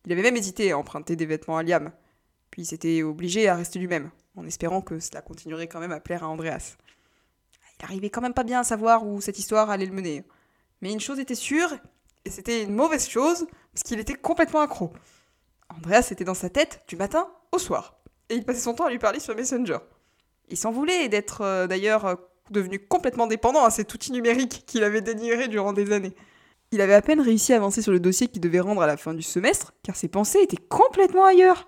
[0.05, 1.93] Il avait même hésité à emprunter des vêtements à Liam,
[2.51, 6.01] puis il s'était obligé à rester lui-même, en espérant que cela continuerait quand même à
[6.01, 6.75] plaire à Andreas.
[7.79, 10.25] Il arrivait quand même pas bien à savoir où cette histoire allait le mener.
[10.81, 11.69] Mais une chose était sûre,
[12.25, 14.91] et c'était une mauvaise chose, parce qu'il était complètement accro.
[15.69, 17.95] Andreas était dans sa tête du matin au soir,
[18.29, 19.79] et il passait son temps à lui parler sur Messenger.
[20.49, 22.15] Il s'en voulait d'être euh, d'ailleurs euh,
[22.51, 26.13] devenu complètement dépendant à cet outil numérique qu'il avait dénigré durant des années.
[26.71, 28.97] Il avait à peine réussi à avancer sur le dossier qu'il devait rendre à la
[28.97, 31.67] fin du semestre, car ses pensées étaient complètement ailleurs.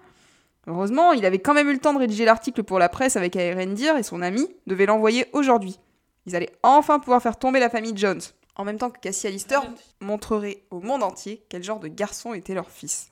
[0.67, 3.35] Heureusement, il avait quand même eu le temps de rédiger l'article pour la presse avec
[3.35, 5.79] Aerendir et son ami devait l'envoyer aujourd'hui.
[6.25, 8.21] Ils allaient enfin pouvoir faire tomber la famille Jones,
[8.55, 9.59] en même temps que Cassie Alister
[9.99, 13.11] montrerait au monde entier quel genre de garçon était leur fils.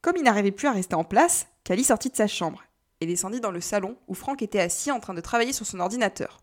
[0.00, 2.62] Comme il n'arrivait plus à rester en place, Callie sortit de sa chambre
[3.00, 5.80] et descendit dans le salon où Frank était assis en train de travailler sur son
[5.80, 6.40] ordinateur.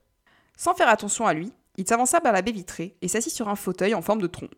[0.57, 3.55] Sans faire attention à lui, il s'avança vers la baie vitrée et s'assit sur un
[3.55, 4.49] fauteuil en forme de tronc.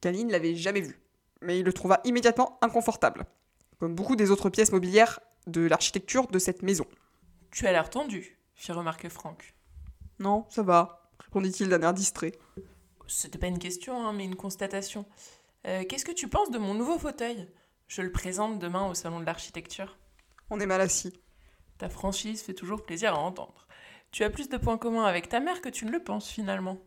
[0.00, 1.00] Callie ne l'avait jamais vu,
[1.40, 3.26] mais il le trouva immédiatement inconfortable
[3.82, 6.86] comme beaucoup des autres pièces mobilières de l'architecture de cette maison.
[7.50, 9.56] Tu as l'air tendu, fit remarquer Franck.
[10.20, 12.30] Non, ça va, répondit-il d'un air distrait.
[13.06, 15.04] C'était pas une question, hein, mais une constatation.
[15.66, 17.48] Euh, qu'est-ce que tu penses de mon nouveau fauteuil?
[17.88, 19.98] Je le présente demain au salon de l'architecture.
[20.50, 21.12] On est mal assis.
[21.78, 23.66] Ta franchise fait toujours plaisir à entendre.
[24.10, 26.78] Tu as plus de points communs avec ta mère que tu ne le penses finalement.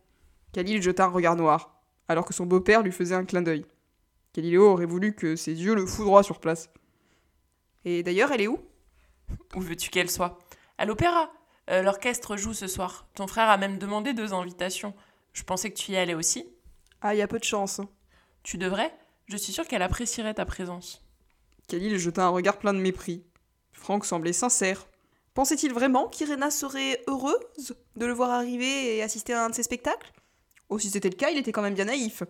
[0.53, 3.65] Khalil jeta un regard noir, alors que son beau-père lui faisait un clin d'œil.
[4.33, 6.69] Galiléo aurait voulu que ses yeux le foudroient sur place.
[7.83, 8.59] Et d'ailleurs, elle est où?
[9.55, 10.39] Où veux-tu qu'elle soit?
[10.77, 11.31] À l'opéra.
[11.69, 13.07] Euh, l'orchestre joue ce soir.
[13.15, 14.93] Ton frère a même demandé deux invitations.
[15.35, 16.47] Je pensais que tu y allais aussi.
[17.01, 17.81] Ah, il y a peu de chance.
[18.41, 18.91] Tu devrais.
[19.27, 21.05] Je suis sûre qu'elle apprécierait ta présence.
[21.67, 23.25] Khalil jeta un regard plein de mépris.
[23.73, 24.87] Franck semblait sincère.
[25.33, 29.63] Pensait-il vraiment qu'Irena serait heureuse de le voir arriver et assister à un de ses
[29.63, 30.13] spectacles?
[30.69, 32.23] Oh, si c'était le cas, il était quand même bien naïf.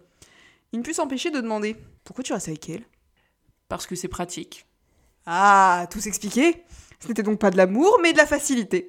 [0.71, 2.85] Il ne put s'empêcher de demander Pourquoi tu restes avec elle?
[3.67, 4.65] Parce que c'est pratique.
[5.27, 6.63] Ah, tout s'expliquer
[6.99, 8.87] Ce n'était donc pas de l'amour, mais de la facilité.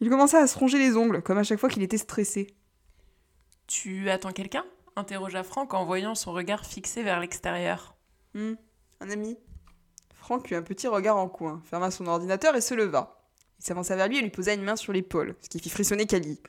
[0.00, 2.46] Il commença à se ronger les ongles, comme à chaque fois qu'il était stressé.
[3.66, 4.64] Tu attends quelqu'un?
[4.96, 7.94] Interrogea Franck en voyant son regard fixé vers l'extérieur.
[8.34, 8.56] Hum,
[9.00, 9.38] un ami.
[10.14, 13.22] Franck eut un petit regard en coin, ferma son ordinateur et se leva.
[13.58, 16.06] Il s'avança vers lui et lui posa une main sur l'épaule, ce qui fit frissonner
[16.06, 16.40] Kali.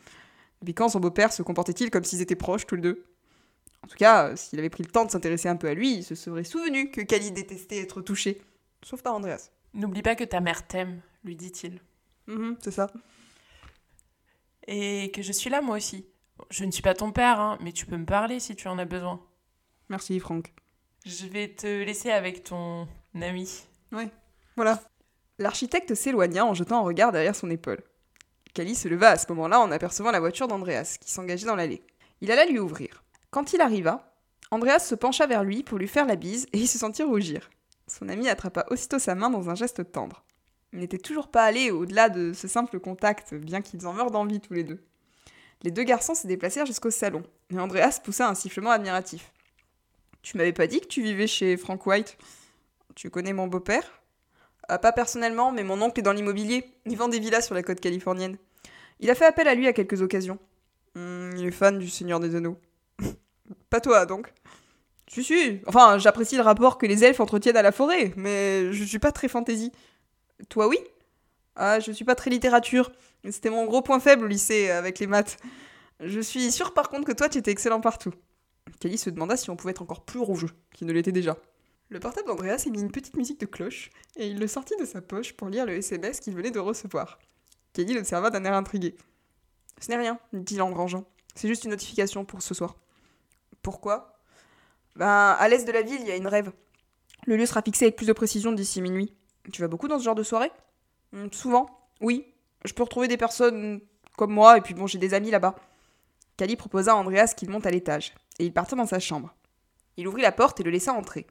[0.61, 3.05] Depuis quand son beau-père se comportait-il comme s'ils étaient proches tous les deux?
[3.83, 5.95] En tout cas, euh, s'il avait pris le temps de s'intéresser un peu à lui,
[5.95, 8.41] il se serait souvenu que Kali détestait être touché.
[8.83, 9.49] Sauf par Andreas.
[9.73, 11.81] N'oublie pas que ta mère t'aime, lui dit-il.
[12.27, 12.91] Mhm, c'est ça.
[14.67, 16.05] Et que je suis là moi aussi.
[16.49, 18.77] Je ne suis pas ton père, hein, mais tu peux me parler si tu en
[18.77, 19.21] as besoin.
[19.89, 20.53] Merci, Franck.
[21.05, 23.65] Je vais te laisser avec ton ami.
[23.91, 24.09] Ouais,
[24.55, 24.81] voilà.
[25.39, 27.83] L'architecte s'éloigna en jetant un regard derrière son épaule.
[28.53, 31.83] Kali se leva à ce moment-là en apercevant la voiture d'Andreas, qui s'engageait dans l'allée.
[32.21, 33.03] Il alla lui ouvrir.
[33.31, 34.15] Quand il arriva,
[34.51, 37.49] Andreas se pencha vers lui pour lui faire la bise et il se sentit rougir.
[37.87, 40.23] Son ami attrapa aussitôt sa main dans un geste tendre.
[40.71, 44.39] Il n'était toujours pas allé au-delà de ce simple contact, bien qu'ils en meurent d'envie
[44.39, 44.83] tous les deux.
[45.63, 49.31] Les deux garçons se déplacèrent jusqu'au salon, et Andreas poussa un sifflement admiratif.
[50.21, 52.17] Tu m'avais pas dit que tu vivais chez Frank White?
[52.95, 54.01] Tu connais mon beau-père?
[54.67, 56.65] Ah, Pas personnellement, mais mon oncle est dans l'immobilier.
[56.85, 58.37] Il vend des villas sur la côte californienne.
[58.99, 60.39] Il a fait appel à lui à quelques occasions.
[60.95, 62.57] Hmm, il est fan du Seigneur des Anneaux.
[63.69, 64.33] pas toi, donc
[65.07, 65.59] Si, si.
[65.65, 69.11] Enfin, j'apprécie le rapport que les elfes entretiennent à la forêt, mais je suis pas
[69.11, 69.71] très fantaisie.
[70.49, 70.77] Toi, oui?
[71.55, 72.91] Ah, je suis pas très littérature.
[73.29, 75.37] C'était mon gros point faible au lycée avec les maths.
[75.99, 78.13] Je suis sûre par contre que toi, tu étais excellent partout.
[78.79, 81.37] Kelly se demanda si on pouvait être encore plus rouge qu'il ne l'était déjà.
[81.89, 85.01] Le portable d'Andreas mis une petite musique de cloche et il le sortit de sa
[85.01, 87.19] poche pour lire le SMS qu'il venait de recevoir.
[87.73, 88.95] Kelly l'observa d'un air intrigué.
[89.79, 91.05] Ce n'est rien, dit-il en rangeant.
[91.35, 92.77] C'est juste une notification pour ce soir.
[93.61, 94.19] Pourquoi
[94.95, 96.51] Ben, à l'est de la ville, il y a une rêve.
[97.25, 99.13] Le lieu sera fixé avec plus de précision d'ici minuit.
[99.51, 100.51] Tu vas beaucoup dans ce genre de soirée?
[101.31, 101.67] Souvent,
[102.01, 102.25] oui.
[102.65, 103.81] Je peux retrouver des personnes
[104.17, 105.55] comme moi, et puis bon, j'ai des amis là-bas.
[106.37, 109.35] Kali proposa à Andreas qu'il monte à l'étage, et il partit dans sa chambre.
[109.97, 111.27] Il ouvrit la porte et le laissa entrer.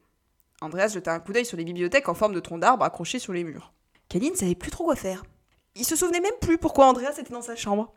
[0.61, 3.33] Andreas jeta un coup d'œil sur les bibliothèques en forme de tronc d'arbre accrochés sur
[3.33, 3.73] les murs.
[4.09, 5.25] Kali ne savait plus trop quoi faire.
[5.75, 7.92] Il se souvenait même plus pourquoi Andreas était dans sa chambre.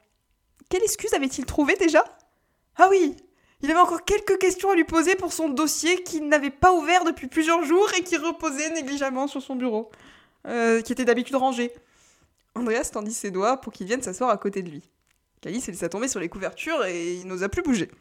[0.70, 2.04] Quelle excuse avait-il trouvé déjà?
[2.78, 3.16] Ah oui
[3.62, 7.04] Il avait encore quelques questions à lui poser pour son dossier qu'il n'avait pas ouvert
[7.04, 9.92] depuis plusieurs jours et qui reposait négligemment sur son bureau,
[10.48, 11.72] euh, qui était d'habitude rangé.
[12.56, 14.90] Andreas tendit ses doigts pour qu'il vienne s'asseoir à côté de lui.
[15.42, 17.92] Cali se laissa tomber sur les couvertures et il n'osa plus bouger.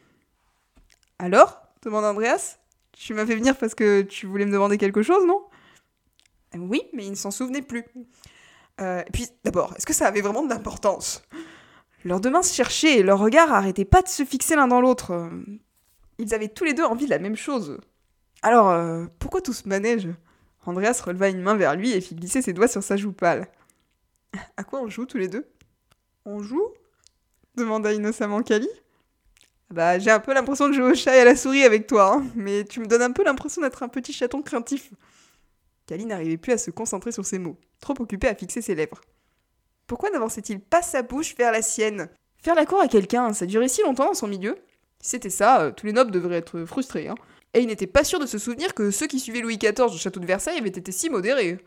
[1.18, 1.60] Alors?
[1.82, 2.58] demanda Andreas.
[2.92, 5.44] Tu m'as fait venir parce que tu voulais me demander quelque chose, non?
[6.56, 7.84] Oui, mais il ne s'en souvenait plus.
[8.80, 11.22] Euh, puis, d'abord, est-ce que ça avait vraiment de l'importance?
[12.04, 14.80] Leurs deux mains se cherchaient et leurs regards arrêtaient pas de se fixer l'un dans
[14.80, 15.30] l'autre.
[16.18, 17.78] Ils avaient tous les deux envie de la même chose.
[18.42, 20.08] Alors, euh, pourquoi tout ce manège?
[20.66, 23.48] Andreas releva une main vers lui et fit glisser ses doigts sur sa joue pâle.
[24.56, 25.46] À quoi on joue tous les deux?
[26.24, 26.68] On joue?
[27.56, 28.68] demanda innocemment Kali.
[29.70, 32.16] Bah, j'ai un peu l'impression de jouer au chat et à la souris avec toi,
[32.16, 34.90] hein, mais tu me donnes un peu l'impression d'être un petit chaton craintif.
[35.86, 39.00] Kali n'arrivait plus à se concentrer sur ses mots, trop occupé à fixer ses lèvres.
[39.86, 42.08] Pourquoi n'avançait-il pas sa bouche vers la sienne?
[42.38, 44.56] Faire la cour à quelqu'un, ça durait si longtemps dans son milieu?
[45.00, 47.16] C'était ça, euh, tous les nobles devraient être frustrés, hein.
[47.54, 49.96] Et il n'était pas sûr de se souvenir que ceux qui suivaient Louis XIV au
[49.96, 51.64] château de Versailles avaient été si modérés.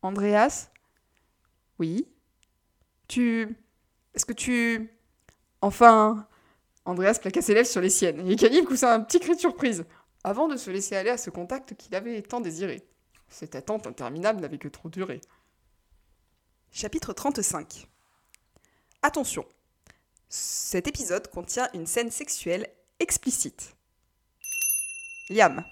[0.00, 0.70] Andreas?
[1.78, 2.08] Oui?
[3.06, 3.56] Tu.
[4.14, 4.90] Est-ce que tu.
[5.60, 6.26] Enfin.
[6.86, 9.84] Andreas plaqua ses lèvres sur les siennes, et Kali poussa un petit cri de surprise,
[10.22, 12.86] avant de se laisser aller à ce contact qu'il avait tant désiré.
[13.28, 15.20] Cette attente interminable n'avait que trop duré.
[16.70, 17.88] Chapitre 35
[19.02, 19.44] Attention
[20.28, 22.68] Cet épisode contient une scène sexuelle
[23.00, 23.75] explicite.
[25.28, 25.64] Liam.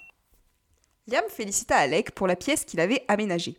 [1.07, 3.57] Liam félicita Alec pour la pièce qu'il avait aménagée.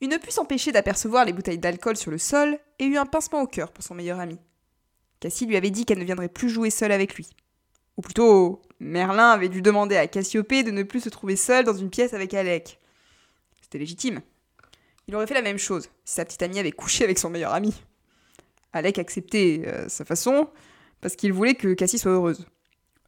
[0.00, 3.42] Il ne put s'empêcher d'apercevoir les bouteilles d'alcool sur le sol et eut un pincement
[3.42, 4.38] au cœur pour son meilleur ami.
[5.20, 7.28] Cassie lui avait dit qu'elle ne viendrait plus jouer seule avec lui.
[7.96, 11.74] Ou plutôt, Merlin avait dû demander à Cassiopée de ne plus se trouver seule dans
[11.74, 12.78] une pièce avec Alec.
[13.62, 14.20] C'était légitime.
[15.08, 17.54] Il aurait fait la même chose si sa petite amie avait couché avec son meilleur
[17.54, 17.74] ami.
[18.72, 20.48] Alec acceptait euh, sa façon
[21.00, 22.46] parce qu'il voulait que Cassie soit heureuse.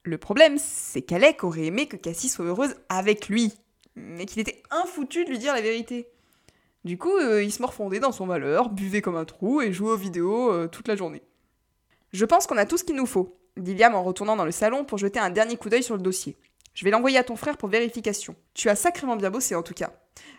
[0.07, 3.53] Le problème, c'est qu'Alec aurait aimé que Cassie soit heureuse avec lui,
[3.97, 6.07] mais qu'il était infoutu de lui dire la vérité.
[6.85, 9.91] Du coup, euh, il se morfondait dans son malheur, buvait comme un trou et jouait
[9.91, 11.23] aux vidéos euh, toute la journée.
[12.13, 14.53] Je pense qu'on a tout ce qu'il nous faut, dit Liam en retournant dans le
[14.53, 16.37] salon pour jeter un dernier coup d'œil sur le dossier.
[16.73, 18.37] Je vais l'envoyer à ton frère pour vérification.
[18.55, 19.91] Tu as sacrément bien bossé en tout cas.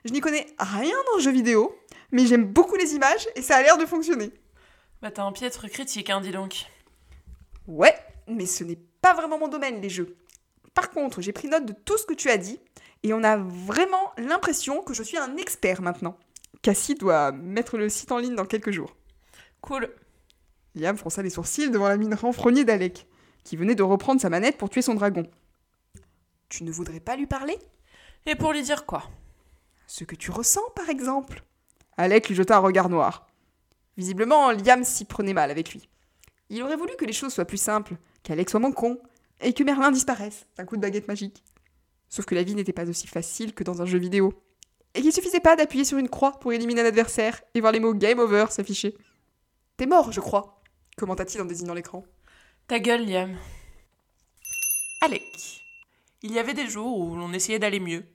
[0.06, 1.78] Je n'y connais rien dans le jeu vidéo,
[2.14, 4.32] mais j'aime beaucoup les images et ça a l'air de fonctionner.
[5.02, 6.68] Bah t'as un piètre critique, hein, dis donc.
[7.68, 7.94] Ouais,
[8.30, 10.18] mais ce n'est pas vraiment mon domaine, les jeux.
[10.74, 12.60] Par contre, j'ai pris note de tout ce que tu as dit,
[13.04, 16.18] et on a vraiment l'impression que je suis un expert maintenant.
[16.62, 18.98] Cassie doit mettre le site en ligne dans quelques jours.
[19.62, 19.90] Cool.
[20.76, 23.08] Liam fronça les sourcils devant la mine renfrognée d'Alec,
[23.46, 25.26] qui venait de reprendre sa manette pour tuer son dragon.
[26.50, 27.58] Tu ne voudrais pas lui parler?
[28.26, 29.04] Et pour lui dire quoi?
[29.86, 31.44] Ce que tu ressens, par exemple?
[31.96, 33.26] Alec lui jeta un regard noir.
[33.96, 35.88] Visiblement, Liam s'y prenait mal avec lui.
[36.50, 39.00] Il aurait voulu que les choses soient plus simples, qu'Alec soit moins con,
[39.42, 41.44] et que Merlin disparaisse d'un coup de baguette magique.
[42.10, 44.34] Sauf que la vie n'était pas aussi facile que dans un jeu vidéo.
[44.94, 47.80] Et qu'il suffisait pas d'appuyer sur une croix pour éliminer un adversaire et voir les
[47.80, 48.96] mots Game Over s'afficher.
[49.76, 50.62] T'es mort, je crois,
[50.96, 52.04] commenta-t-il en désignant l'écran.
[52.68, 53.38] Ta gueule, Liam.
[55.02, 55.64] Alec.
[56.24, 58.06] Il y avait des jours où l'on essayait d'aller mieux,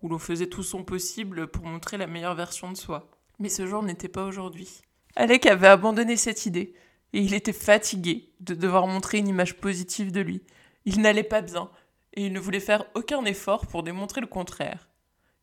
[0.00, 3.10] où l'on faisait tout son possible pour montrer la meilleure version de soi.
[3.38, 4.80] Mais ce jour n'était pas aujourd'hui.
[5.16, 6.74] Alec avait abandonné cette idée,
[7.12, 10.42] et il était fatigué de devoir montrer une image positive de lui.
[10.84, 11.70] Il n'allait pas bien,
[12.14, 14.88] et il ne voulait faire aucun effort pour démontrer le contraire.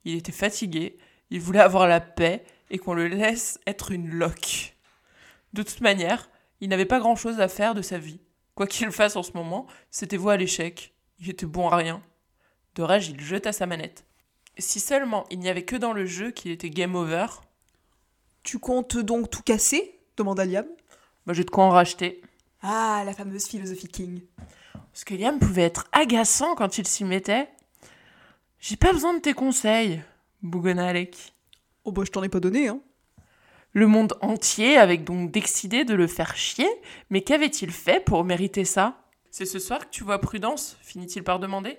[0.06, 0.98] Il était fatigué,
[1.30, 4.76] il voulait avoir la paix et qu'on le laisse être une loque.
[5.54, 8.20] De toute manière, il n'avait pas grand-chose à faire de sa vie.
[8.56, 10.94] Quoi qu'il fasse en ce moment, c'était voie à l'échec.
[11.20, 12.02] Il était bon à rien.
[12.76, 14.06] De rage, il jeta sa manette.
[14.58, 17.28] Si seulement il n'y avait que dans le jeu qu'il était game over.
[18.44, 20.00] Tu comptes donc tout casser?
[20.16, 20.66] demanda Liam.
[21.28, 22.22] Bah, j'ai de quoi en racheter.
[22.62, 24.22] Ah, la fameuse philosophie King.
[24.74, 27.50] Parce que Liam pouvait être agaçant quand il s'y mettait.
[28.60, 30.02] J'ai pas besoin de tes conseils,
[30.42, 31.34] bougonna Alec.
[31.84, 32.80] Oh bah je t'en ai pas donné, hein.
[33.74, 36.70] Le monde entier avait donc décidé de le faire chier,
[37.10, 39.04] mais qu'avait-il fait pour mériter ça?
[39.30, 41.78] C'est ce soir que tu vois Prudence finit-il par demander?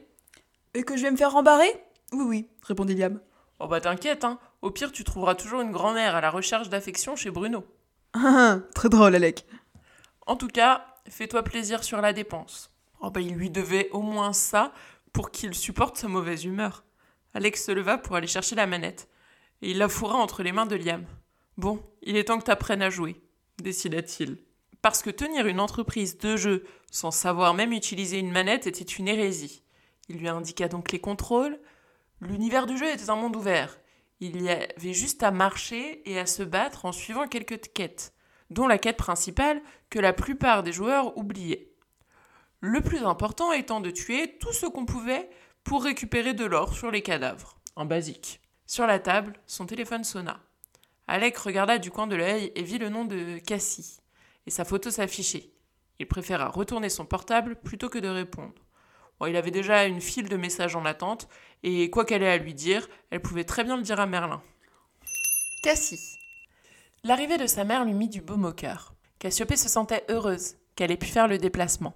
[0.74, 1.72] Et que je vais me faire rembarrer?
[2.12, 3.18] Oui, oui, répondit Liam.
[3.60, 4.38] Oh bah t'inquiète, hein.
[4.60, 7.64] Au pire, tu trouveras toujours une grand-mère à la recherche d'affection chez Bruno.
[8.74, 9.46] Très drôle, Alec.
[10.26, 12.70] En tout cas, fais-toi plaisir sur la dépense.
[13.00, 14.72] Oh bah il lui devait au moins ça
[15.12, 16.84] pour qu'il supporte sa mauvaise humeur.
[17.34, 19.08] Alex se leva pour aller chercher la manette,
[19.62, 21.04] et il la fourra entre les mains de Liam.
[21.56, 23.20] Bon, il est temps que t'apprennes à jouer,
[23.58, 24.38] décida-t-il.
[24.82, 29.08] Parce que tenir une entreprise de jeu sans savoir même utiliser une manette était une
[29.08, 29.62] hérésie.
[30.08, 31.58] Il lui indiqua donc les contrôles.
[32.20, 33.78] L'univers du jeu était un monde ouvert.
[34.20, 38.12] Il y avait juste à marcher et à se battre en suivant quelques quêtes,
[38.50, 41.70] dont la quête principale que la plupart des joueurs oubliaient.
[42.60, 45.30] Le plus important étant de tuer tout ce qu'on pouvait
[45.62, 48.40] pour récupérer de l'or sur les cadavres, en basique.
[48.66, 50.40] Sur la table, son téléphone sonna.
[51.06, 54.00] Alec regarda du coin de l'œil et vit le nom de Cassie,
[54.46, 55.52] et sa photo s'affichait.
[56.00, 58.67] Il préféra retourner son portable plutôt que de répondre.
[59.18, 61.28] Bon, il avait déjà une file de messages en attente,
[61.62, 64.42] et quoi qu'elle ait à lui dire, elle pouvait très bien le dire à Merlin.
[65.62, 66.18] Cassie.
[67.04, 68.94] L'arrivée de sa mère lui mit du baume au cœur.
[69.18, 71.94] Cassiopée se sentait heureuse qu'elle ait pu faire le déplacement.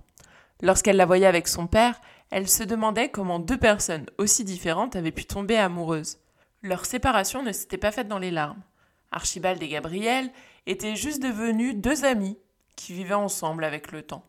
[0.60, 5.12] Lorsqu'elle la voyait avec son père, elle se demandait comment deux personnes aussi différentes avaient
[5.12, 6.18] pu tomber amoureuses.
[6.62, 8.62] Leur séparation ne s'était pas faite dans les larmes.
[9.10, 10.30] Archibald et Gabriel
[10.66, 12.38] étaient juste devenus deux amis
[12.74, 14.24] qui vivaient ensemble avec le temps.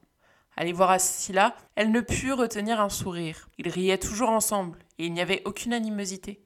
[0.62, 1.34] Les voir assis
[1.76, 3.50] elle ne put retenir un sourire.
[3.58, 6.44] Ils riaient toujours ensemble, et il n'y avait aucune animosité.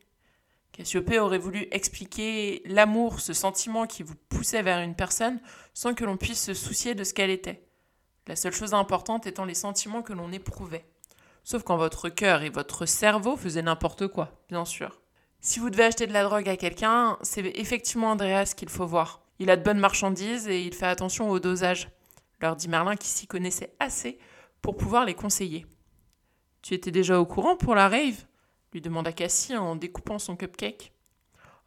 [0.71, 5.39] Cassiopée aurait voulu expliquer l'amour, ce sentiment qui vous poussait vers une personne,
[5.73, 7.67] sans que l'on puisse se soucier de ce qu'elle était.
[8.27, 10.85] La seule chose importante étant les sentiments que l'on éprouvait.
[11.43, 15.01] Sauf quand votre cœur et votre cerveau faisaient n'importe quoi, bien sûr.
[15.39, 19.21] Si vous devez acheter de la drogue à quelqu'un, c'est effectivement Andreas qu'il faut voir.
[19.39, 21.89] Il a de bonnes marchandises et il fait attention au dosage,
[22.41, 24.17] leur dit Merlin qui s'y connaissait assez
[24.61, 25.65] pour pouvoir les conseiller.
[26.61, 28.25] Tu étais déjà au courant pour la rave?
[28.73, 30.91] lui demanda Cassie en découpant son cupcake.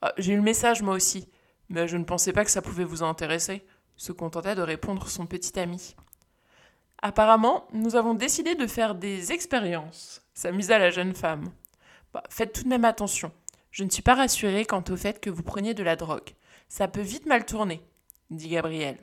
[0.02, 1.28] Ah, J'ai eu le message moi aussi,
[1.68, 3.64] mais je ne pensais pas que ça pouvait vous intéresser,
[3.96, 5.96] se contenta de répondre son petit ami.
[7.02, 11.50] Apparemment, nous avons décidé de faire des expériences, s'amusa la jeune femme.
[12.12, 13.33] Bah, faites tout de même attention.
[13.70, 16.35] Je ne suis pas rassurée quant au fait que vous preniez de la drogue.
[16.68, 17.80] Ça peut vite mal tourner,
[18.30, 18.98] dit Gabrielle.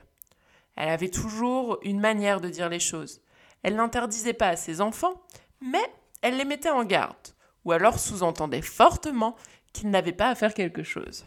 [0.78, 3.22] Elle avait toujours une manière de dire les choses.
[3.64, 5.22] Elle n'interdisait pas à ses enfants,
[5.60, 5.84] mais
[6.22, 7.16] elle les mettait en garde,
[7.66, 9.36] ou alors sous-entendait fortement
[9.74, 11.26] qu'ils n'avaient pas à faire quelque chose.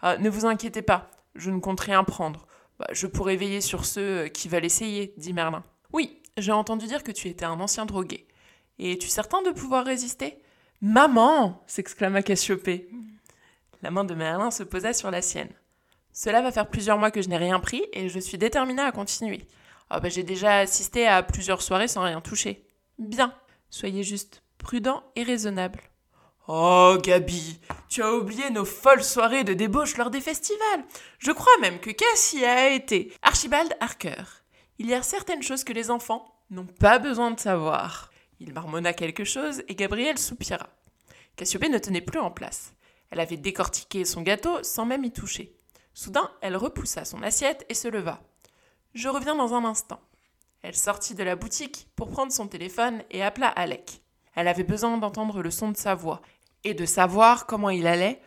[0.00, 2.46] Ah, ne vous inquiétez pas, je ne compte rien prendre.
[2.78, 5.62] Bah, je pourrais veiller sur ceux qui veulent essayer, dit Merlin.
[5.92, 8.26] Oui, j'ai entendu dire que tu étais un ancien drogué.
[8.78, 10.40] Et es-tu certain de pouvoir résister?
[10.80, 12.88] Maman s'exclama Cassiopée.
[13.82, 15.52] La main de Merlin se posa sur la sienne.
[16.12, 18.92] Cela va faire plusieurs mois que je n'ai rien pris et je suis déterminée à
[18.92, 19.46] continuer.
[19.90, 22.66] Ah bah, j'ai déjà assisté à plusieurs soirées sans rien toucher.
[22.98, 23.34] Bien,
[23.70, 25.80] soyez juste prudent et raisonnable.
[26.50, 30.84] Oh, Gabi, tu as oublié nos folles soirées de débauche lors des festivals.
[31.18, 34.24] Je crois même que Cassie a été Archibald Harker.
[34.78, 38.10] Il y a certaines choses que les enfants n'ont pas besoin de savoir.
[38.40, 40.70] Il marmonna quelque chose et Gabrielle soupira.
[41.36, 42.72] Cassiopée ne tenait plus en place.
[43.10, 45.54] Elle avait décortiqué son gâteau sans même y toucher.
[45.98, 48.22] Soudain, elle repoussa son assiette et se leva.
[48.94, 50.00] Je reviens dans un instant.
[50.62, 54.00] Elle sortit de la boutique pour prendre son téléphone et appela Alec.
[54.36, 56.22] Elle avait besoin d'entendre le son de sa voix
[56.62, 58.22] et de savoir comment il allait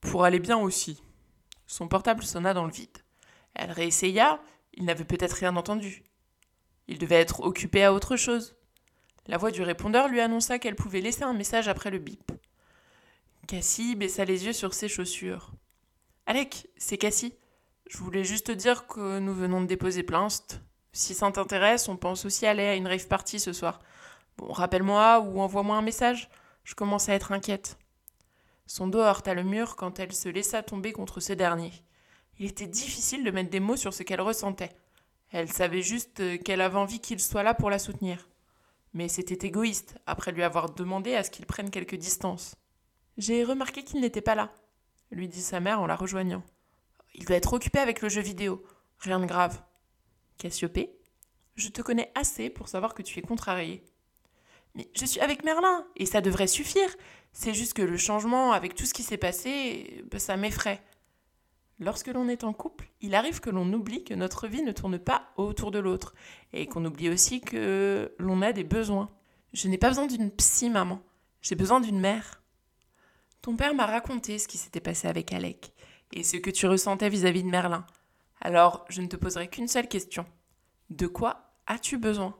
[0.00, 1.00] pour aller bien aussi.
[1.68, 2.98] Son portable sonna dans le vide.
[3.54, 4.40] Elle réessaya,
[4.74, 6.02] il n'avait peut-être rien entendu.
[6.88, 8.56] Il devait être occupé à autre chose.
[9.28, 12.32] La voix du répondeur lui annonça qu'elle pouvait laisser un message après le bip.
[13.46, 15.52] Cassie baissa les yeux sur ses chaussures.
[16.34, 17.34] Alec, c'est Cassie.
[17.90, 20.62] Je voulais juste te dire que nous venons de déposer plainte.
[20.94, 23.80] Si ça t'intéresse, on pense aussi aller à une rave party ce soir.
[24.38, 26.30] Bon, rappelle-moi ou envoie-moi un message.
[26.64, 27.76] Je commence à être inquiète.
[28.64, 31.70] Son dos heurta le mur quand elle se laissa tomber contre ce dernier.
[32.38, 34.72] Il était difficile de mettre des mots sur ce qu'elle ressentait.
[35.32, 38.30] Elle savait juste qu'elle avait envie qu'il soit là pour la soutenir.
[38.94, 42.54] Mais c'était égoïste, après lui avoir demandé à ce qu'il prenne quelques distances.
[43.18, 44.50] J'ai remarqué qu'il n'était pas là,
[45.12, 46.42] lui dit sa mère en la rejoignant.
[47.14, 48.64] Il doit être occupé avec le jeu vidéo.
[48.98, 49.62] Rien de grave.
[50.38, 50.90] Cassiopée,
[51.54, 53.84] je te connais assez pour savoir que tu es contrariée.
[54.74, 56.88] Mais je suis avec Merlin, et ça devrait suffire.
[57.32, 60.82] C'est juste que le changement, avec tout ce qui s'est passé, bah, ça m'effraie.
[61.78, 64.98] Lorsque l'on est en couple, il arrive que l'on oublie que notre vie ne tourne
[64.98, 66.14] pas autour de l'autre,
[66.52, 69.10] et qu'on oublie aussi que l'on a des besoins.
[69.52, 71.02] Je n'ai pas besoin d'une psy, maman.
[71.42, 72.41] J'ai besoin d'une mère.
[73.42, 75.72] Ton père m'a raconté ce qui s'était passé avec Alec,
[76.12, 77.84] et ce que tu ressentais vis-à-vis -vis de Merlin.
[78.40, 80.24] Alors, je ne te poserai qu'une seule question.
[80.90, 82.36] De quoi as-tu besoin?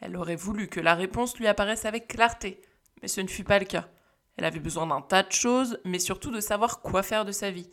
[0.00, 2.60] Elle aurait voulu que la réponse lui apparaisse avec clarté,
[3.00, 3.88] mais ce ne fut pas le cas.
[4.36, 7.50] Elle avait besoin d'un tas de choses, mais surtout de savoir quoi faire de sa
[7.50, 7.70] vie.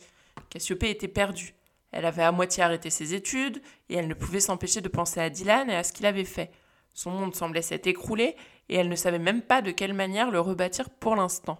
[0.48, 1.54] Cassiopée était perdue.
[1.92, 3.60] Elle avait à moitié arrêté ses études,
[3.90, 6.52] et elle ne pouvait s'empêcher de penser à Dylan et à ce qu'il avait fait.
[6.94, 8.34] Son monde semblait s'être écroulé,
[8.70, 11.58] et elle ne savait même pas de quelle manière le rebâtir pour l'instant.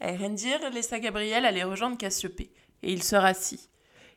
[0.00, 2.52] Ayrendir laissa Gabriel aller rejoindre Cassiopée,
[2.82, 3.70] et il se rassit.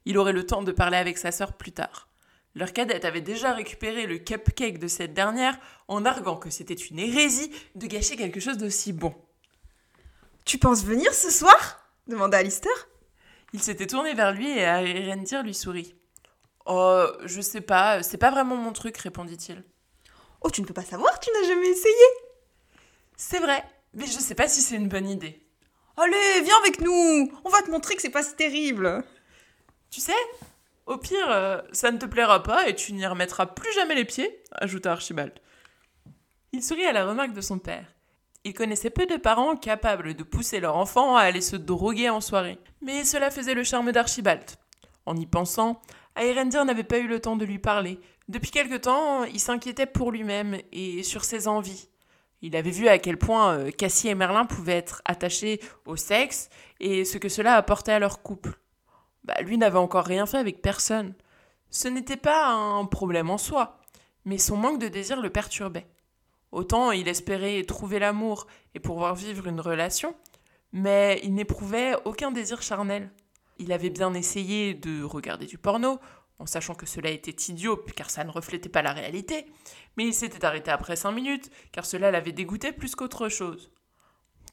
[0.05, 2.09] Il aurait le temps de parler avec sa sœur plus tard.
[2.55, 5.57] Leur cadette avait déjà récupéré le cupcake de cette dernière
[5.87, 9.13] en arguant que c'était une hérésie de gâcher quelque chose d'aussi bon.
[10.45, 11.91] Tu penses venir ce soir?
[12.07, 12.73] demanda Alistair.
[13.53, 15.95] Il s'était tourné vers lui et Arendir lui sourit.
[16.65, 19.63] Oh, je sais pas, c'est pas vraiment mon truc, répondit-il.
[20.41, 21.93] Oh, tu ne peux pas savoir, tu n'as jamais essayé.
[23.15, 23.63] C'est vrai,
[23.93, 25.45] mais je sais pas si c'est une bonne idée.
[25.97, 29.03] Allez, viens avec nous, on va te montrer que c'est pas si terrible.
[29.89, 30.13] Tu sais,
[30.85, 34.05] au pire, euh, ça ne te plaira pas et tu n'y remettras plus jamais les
[34.05, 35.33] pieds, ajouta Archibald.
[36.51, 37.85] Il sourit à la remarque de son père.
[38.43, 42.21] Il connaissait peu de parents capables de pousser leur enfant à aller se droguer en
[42.21, 42.57] soirée.
[42.81, 44.45] Mais cela faisait le charme d'Archibald.
[45.05, 45.81] En y pensant,
[46.15, 47.99] Aerendir n'avait pas eu le temps de lui parler.
[48.27, 51.89] Depuis quelque temps, il s'inquiétait pour lui-même et sur ses envies.
[52.41, 56.49] Il avait vu à quel point euh, Cassie et Merlin pouvaient être attachés au sexe
[56.79, 58.59] et ce que cela apportait à leur couple.
[59.23, 61.13] Bah, lui n'avait encore rien fait avec personne.
[61.69, 63.79] Ce n'était pas un problème en soi,
[64.25, 65.87] mais son manque de désir le perturbait.
[66.51, 70.15] Autant il espérait trouver l'amour et pouvoir vivre une relation,
[70.71, 73.11] mais il n'éprouvait aucun désir charnel.
[73.57, 75.99] Il avait bien essayé de regarder du porno,
[76.39, 79.45] en sachant que cela était idiot car ça ne reflétait pas la réalité,
[79.97, 83.71] mais il s'était arrêté après cinq minutes car cela l'avait dégoûté plus qu'autre chose.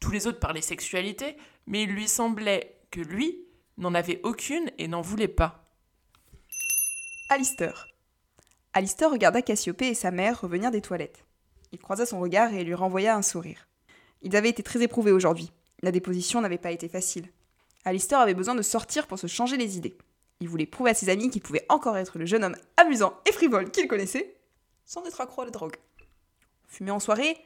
[0.01, 3.47] Tous les autres parlaient sexualité, mais il lui semblait que lui
[3.79, 5.65] n'en avait aucune et n'en voulait pas.
[7.31, 7.89] Alistair.
[8.73, 11.25] Alistair regarda Cassiopée et sa mère revenir des toilettes.
[11.73, 13.69] Il croisa son regard et lui renvoya un sourire.
[14.23, 15.53] Ils avaient été très éprouvés aujourd'hui.
[15.83, 17.29] La déposition n'avait pas été facile.
[17.85, 19.97] Alistair avait besoin de sortir pour se changer les idées.
[20.41, 23.33] Il voulait prouver à ses amis qu'il pouvait encore être le jeune homme amusant et
[23.33, 24.37] frivole qu'il connaissait,
[24.85, 25.77] sans être accro à la drogue.
[26.67, 27.37] Fumer en soirée?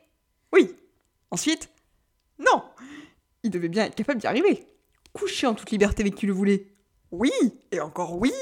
[0.53, 0.74] Oui.
[1.30, 1.70] Ensuite?
[2.38, 2.64] Non
[3.43, 4.66] Il devait bien être capable d'y arriver.
[5.12, 6.66] Coucher en toute liberté avec qui le voulait
[7.11, 7.32] Oui
[7.70, 8.32] Et encore oui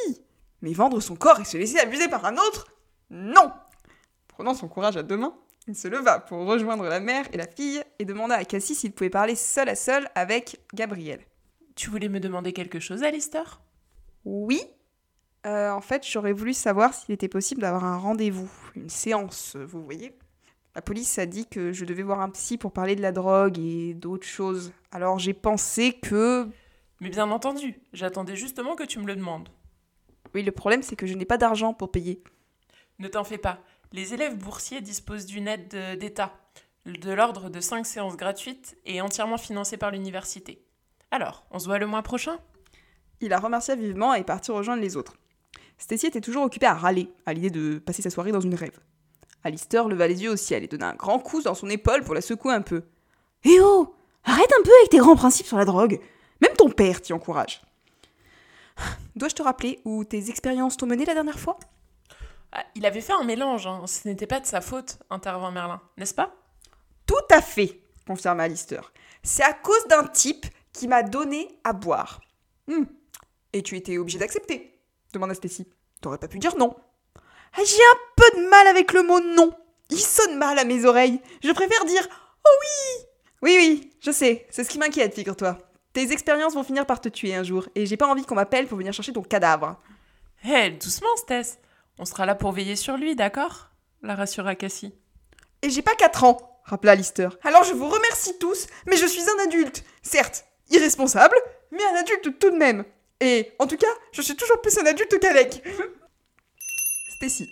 [0.62, 2.68] Mais vendre son corps et se laisser abuser par un autre?
[3.10, 3.52] Non
[4.28, 5.36] Prenant son courage à deux mains,
[5.66, 8.92] il se leva pour rejoindre la mère et la fille et demanda à Cassie s'il
[8.92, 11.20] pouvait parler seul à seul avec Gabriel.
[11.74, 13.60] Tu voulais me demander quelque chose, Alistair?
[14.28, 14.60] Oui.
[15.46, 19.82] Euh, en fait, j'aurais voulu savoir s'il était possible d'avoir un rendez-vous, une séance, vous
[19.82, 20.18] voyez.
[20.74, 23.58] La police a dit que je devais voir un psy pour parler de la drogue
[23.58, 24.72] et d'autres choses.
[24.92, 26.46] Alors j'ai pensé que...
[27.00, 29.48] Mais bien entendu, j'attendais justement que tu me le demandes.
[30.34, 32.22] Oui, le problème c'est que je n'ai pas d'argent pour payer.
[32.98, 33.60] Ne t'en fais pas,
[33.92, 36.34] les élèves boursiers disposent d'une aide d'État,
[36.84, 40.62] de l'ordre de 5 séances gratuites et entièrement financées par l'université.
[41.10, 42.38] Alors, on se voit le mois prochain?
[43.20, 45.14] Il la remercia vivement et partit rejoindre les autres.
[45.78, 48.78] Stacy était toujours occupée à râler, à l'idée de passer sa soirée dans une rêve.
[49.44, 52.14] Alistair leva les yeux au ciel et donna un grand coup dans son épaule pour
[52.14, 52.82] la secouer un peu.
[53.44, 53.94] Eh oh
[54.24, 56.00] Arrête un peu avec tes grands principes sur la drogue
[56.40, 57.62] Même ton père t'y encourage.
[59.16, 61.58] Dois-je te rappeler où tes expériences t'ont mené la dernière fois?
[62.52, 63.82] Ah, il avait fait un mélange, hein.
[63.86, 66.34] ce n'était pas de sa faute, intervint Merlin, n'est-ce pas?
[67.06, 68.92] Tout à fait, confirma Alistair.
[69.22, 72.20] C'est à cause d'un type qui m'a donné à boire.
[72.66, 72.84] Hmm.
[73.52, 74.78] Et tu étais obligé d'accepter
[75.12, 75.66] demanda Stacy.
[76.00, 76.76] T'aurais pas pu dire non.
[77.16, 79.52] Ah, J'ai un peu de mal avec le mot non.
[79.90, 81.20] Il sonne mal à mes oreilles.
[81.42, 82.06] Je préfère dire
[82.44, 83.04] Oh oui
[83.42, 85.58] Oui, oui, je sais, c'est ce qui m'inquiète, figure-toi.
[85.92, 88.66] Tes expériences vont finir par te tuer un jour, et j'ai pas envie qu'on m'appelle
[88.66, 89.80] pour venir chercher ton cadavre.
[90.44, 91.58] Hé, doucement, Stess.
[91.98, 93.70] On sera là pour veiller sur lui, d'accord?
[94.02, 94.94] La rassura Cassie.
[95.62, 97.28] Et j'ai pas 4 ans, rappela Lister.
[97.42, 99.82] Alors je vous remercie tous, mais je suis un adulte.
[100.02, 101.34] Certes, irresponsable,
[101.72, 102.84] mais un adulte tout de même.
[103.20, 105.62] Et en tout cas, je suis toujours plus un adulte qu'Alec.
[107.16, 107.50] Stacy.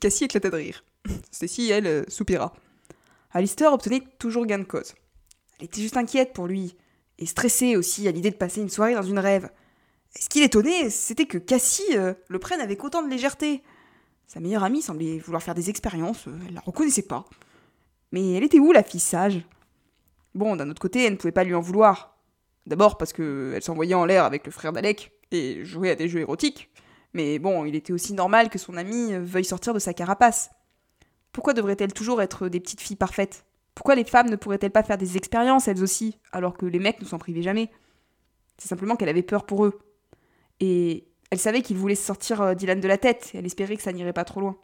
[0.00, 0.84] Cassie éclata de rire.
[1.30, 2.52] Stacy, elle, euh, soupira.
[3.32, 4.94] Alistair obtenait toujours gain de cause.
[5.58, 6.76] Elle était juste inquiète pour lui,
[7.18, 9.48] et stressée aussi à l'idée de passer une soirée dans une rêve.
[10.18, 13.62] Ce qui l'étonnait, c'était que Cassie euh, le prenne avec autant de légèreté.
[14.26, 17.24] Sa meilleure amie semblait vouloir faire des expériences, euh, elle la reconnaissait pas.
[18.12, 19.40] Mais elle était où, la fille sage?
[20.34, 22.11] Bon, d'un autre côté, elle ne pouvait pas lui en vouloir.
[22.66, 26.20] D'abord parce qu'elle s'envoyait en l'air avec le frère d'Alec et jouait à des jeux
[26.20, 26.70] érotiques.
[27.12, 30.50] Mais bon, il était aussi normal que son amie veuille sortir de sa carapace.
[31.32, 33.44] Pourquoi devraient-elles toujours être des petites filles parfaites?
[33.74, 37.00] Pourquoi les femmes ne pourraient-elles pas faire des expériences elles aussi, alors que les mecs
[37.00, 37.70] ne s'en privaient jamais?
[38.58, 39.78] C'est simplement qu'elle avait peur pour eux.
[40.60, 43.82] Et elle savait qu'il voulait sortir euh, Dylan de la tête, et elle espérait que
[43.82, 44.58] ça n'irait pas trop loin.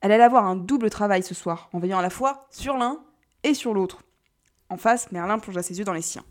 [0.00, 3.04] Elle allait avoir un double travail ce soir, en veillant à la fois sur l'un
[3.42, 4.04] et sur l'autre.
[4.68, 6.24] En face, Merlin plongea ses yeux dans les siens.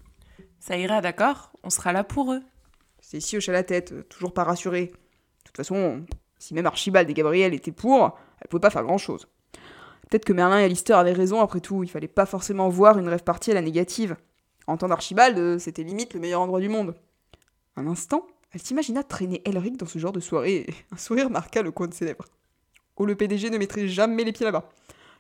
[0.60, 1.52] Ça ira, d'accord?
[1.64, 2.42] On sera là pour eux.
[3.02, 4.88] Stacy hocha la tête, euh, toujours pas rassurée.
[4.88, 6.06] De toute façon,
[6.40, 9.28] si même Archibald et Gabriel étaient pour, elle pouvait pas faire grand-chose.
[10.10, 13.10] Peut-être que Merlin et Alistair avaient raison après tout, il fallait pas forcément voir une
[13.10, 14.16] rêve partie à la négative.
[14.68, 16.96] Entendre Archibald, euh, c'était limite le meilleur endroit du monde.
[17.76, 21.72] Un instant, elle s'imagina traîner Elric dans ce genre de soirée, un sourire marqua le
[21.72, 22.26] coin de ses lèvres.
[22.98, 24.70] Oh, le PDG ne mettrait jamais les pieds là-bas.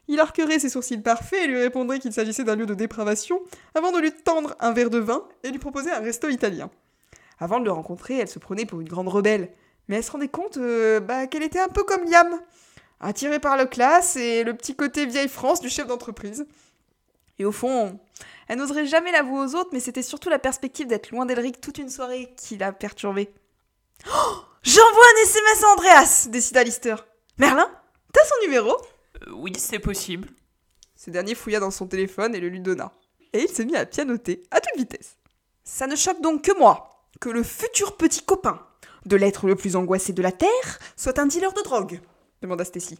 [0.07, 3.41] Il arquerait ses sourcils parfaits et lui répondrait qu'il s'agissait d'un lieu de dépravation,
[3.75, 6.69] avant de lui tendre un verre de vin et lui proposer un resto italien.
[7.39, 9.51] Avant de le rencontrer, elle se prenait pour une grande rebelle,
[9.87, 12.39] mais elle se rendait compte euh, bah, qu'elle était un peu comme Liam,
[12.99, 16.47] attirée par le classe et le petit côté vieille France du chef d'entreprise.
[17.39, 17.99] Et au fond,
[18.47, 21.77] elle n'oserait jamais l'avouer aux autres, mais c'était surtout la perspective d'être loin d'Elric toute
[21.77, 23.29] une soirée qui l'a perturbée.
[24.07, 26.95] Oh J'envoie un SMS à Andreas décida Lister.
[27.37, 27.69] Merlin,
[28.11, 28.75] t'as son numéro?
[29.33, 30.29] Oui, c'est possible.
[30.95, 32.91] Ce dernier fouilla dans son téléphone et le lui donna.
[33.33, 35.17] Et il s'est mis à pianoter à toute vitesse.
[35.63, 38.59] Ça ne choque donc que moi, que le futur petit copain
[39.05, 41.99] de l'être le plus angoissé de la Terre soit un dealer de drogue
[42.41, 42.97] demanda Stacy.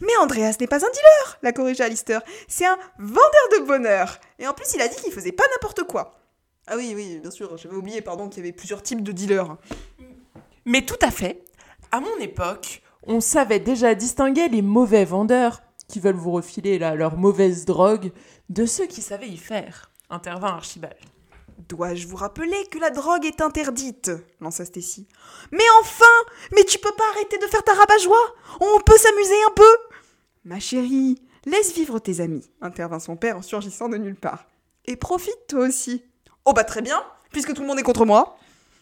[0.00, 2.22] Mais Andreas n'est pas un dealer, la corrigea Alistair.
[2.48, 4.18] C'est un vendeur de bonheur.
[4.38, 6.18] Et en plus, il a dit qu'il faisait pas n'importe quoi.
[6.66, 9.56] Ah oui, oui, bien sûr, j'avais oublié, pardon, qu'il y avait plusieurs types de dealers.
[10.64, 11.44] Mais tout à fait.
[11.92, 16.94] À mon époque, on savait déjà distinguer les mauvais vendeurs qui veulent vous refiler là,
[16.94, 18.12] leur mauvaise drogue
[18.48, 19.90] de ceux qui savaient y faire.
[20.08, 20.96] Intervint Archibald.
[21.68, 24.10] Dois-je vous rappeler que la drogue est interdite
[24.40, 25.06] lança Stacy.
[25.52, 26.04] Mais enfin
[26.52, 29.76] Mais tu peux pas arrêter de faire ta rabat-joie On peut s'amuser un peu
[30.44, 34.46] Ma chérie, laisse vivre tes amis, intervint son père en surgissant de nulle part.
[34.86, 36.02] Et profite toi aussi.
[36.46, 38.38] Oh bah très bien, puisque tout le monde est contre moi.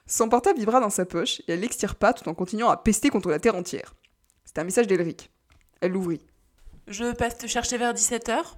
[0.06, 3.28] Son portable vibra dans sa poche et elle l'extirpa tout en continuant à pester contre
[3.30, 3.94] la terre entière.
[4.44, 5.30] C'était un message d'Elric.
[5.80, 6.20] Elle l'ouvrit.
[6.88, 8.54] Je passe te chercher vers 17h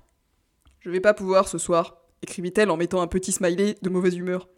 [0.79, 4.49] Je vais pas pouvoir ce soir, écrivit-elle en mettant un petit smiley de mauvaise humeur.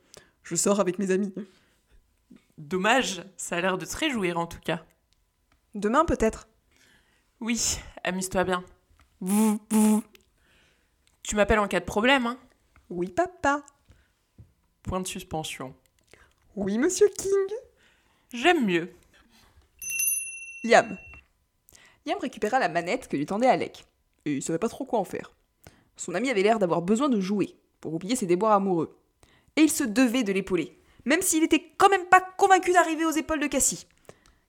[0.43, 1.33] Je sors avec mes amis.
[2.59, 4.85] Dommage, ça a l'air de te réjouir en tout cas.
[5.75, 6.49] Demain peut-être?
[7.41, 8.63] Oui, amuse-toi bien.
[9.21, 10.05] Vous, vous.
[11.23, 12.39] Tu m'appelles en cas de problème, hein?
[12.91, 13.65] Oui papa.
[14.83, 15.75] Point de suspension.
[16.57, 17.57] Oui monsieur King.
[18.35, 18.93] J'aime mieux.
[20.63, 20.99] Liam.
[22.07, 23.87] Liam récupéra la manette que lui tendait Alec.
[24.25, 25.33] Et il savait pas trop quoi en faire.
[25.97, 28.99] Son ami avait l'air d'avoir besoin de jouer, pour oublier ses déboires amoureux.
[29.57, 33.11] Et il se devait de l'épauler, même s'il était quand même pas convaincu d'arriver aux
[33.11, 33.87] épaules de Cassie.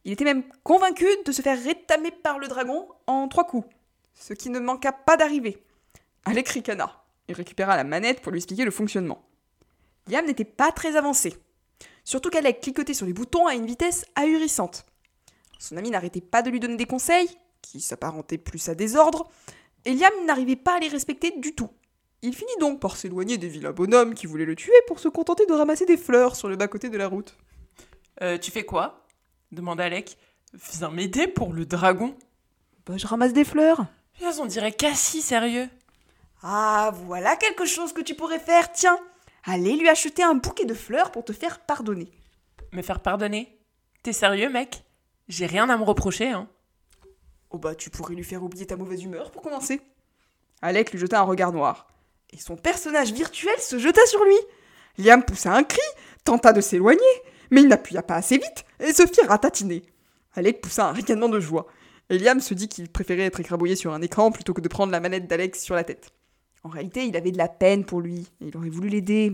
[0.06, 3.68] Il était même convaincu de se faire rétamer par le dragon en trois coups,
[4.14, 5.64] ce qui ne manqua pas d'arriver.
[6.26, 7.04] Alec ricana.
[7.28, 9.24] Il récupéra la manette pour lui expliquer le fonctionnement.
[10.08, 11.38] Liam n'était pas très avancé.
[12.04, 14.86] Surtout qu'Alec cliquetait sur les boutons à une vitesse ahurissante.
[15.58, 17.30] Son ami n'arrêtait pas de lui donner des conseils,
[17.64, 19.28] qui s'apparentaient plus à des ordres,
[19.86, 21.72] et Liam n'arrivait pas à les respecter du tout.
[22.22, 25.48] Il finit donc par s'éloigner des vilains bonhommes qui voulaient le tuer pour se contenter
[25.48, 27.36] de ramasser des fleurs sur le bas-côté de la route.
[28.22, 29.08] Euh, tu fais quoi?
[29.52, 30.18] demanda Alec.
[30.54, 32.16] Viens m'aider pour le dragon.
[32.86, 33.86] Bah, je ramasse des fleurs.
[34.14, 35.68] Putain, on dirait Cassie, sérieux.
[36.44, 39.00] Ah, voilà quelque chose que tu pourrais faire, tiens.
[39.46, 42.12] Allez lui acheter un bouquet de fleurs pour te faire pardonner.
[42.72, 43.58] Me faire pardonner?
[44.02, 44.84] T'es sérieux, mec?
[45.28, 46.48] J'ai rien à me reprocher, hein.
[47.54, 49.80] Oh bah, tu pourrais lui faire oublier ta mauvaise humeur pour commencer.
[50.64, 51.88] Alec lui jeta un regard noir.
[52.32, 54.36] Et son personnage virtuel se jeta sur lui.
[54.98, 55.80] Liam poussa un cri,
[56.24, 57.00] tenta de s'éloigner,
[57.52, 59.84] mais il n'appuya pas assez vite et se fit ratatiner.
[60.34, 61.68] Alec poussa un ricanement de joie.
[62.10, 64.92] Et Liam se dit qu'il préférait être écrabouillé sur un écran plutôt que de prendre
[64.92, 66.10] la manette d'Alex sur la tête.
[66.64, 69.32] En réalité, il avait de la peine pour lui, il aurait voulu l'aider.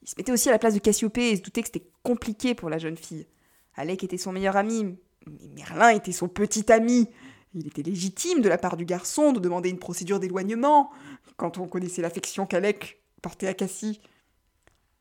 [0.00, 2.54] Il se mettait aussi à la place de Cassiopée et se doutait que c'était compliqué
[2.54, 3.26] pour la jeune fille.
[3.74, 4.96] Alec était son meilleur ami,
[5.26, 7.10] mais Merlin était son petit ami.
[7.58, 10.90] Il était légitime de la part du garçon de demander une procédure d'éloignement,
[11.36, 14.00] quand on connaissait l'affection qu'Alec portait à Cassie.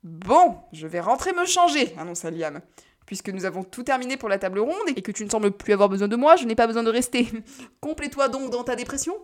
[0.04, 2.62] Bon, je vais rentrer me changer, annonça Liam.
[3.06, 5.74] Puisque nous avons tout terminé pour la table ronde et que tu ne sembles plus
[5.74, 7.28] avoir besoin de moi, je n'ai pas besoin de rester.
[7.80, 9.16] Complète-toi donc dans ta dépression.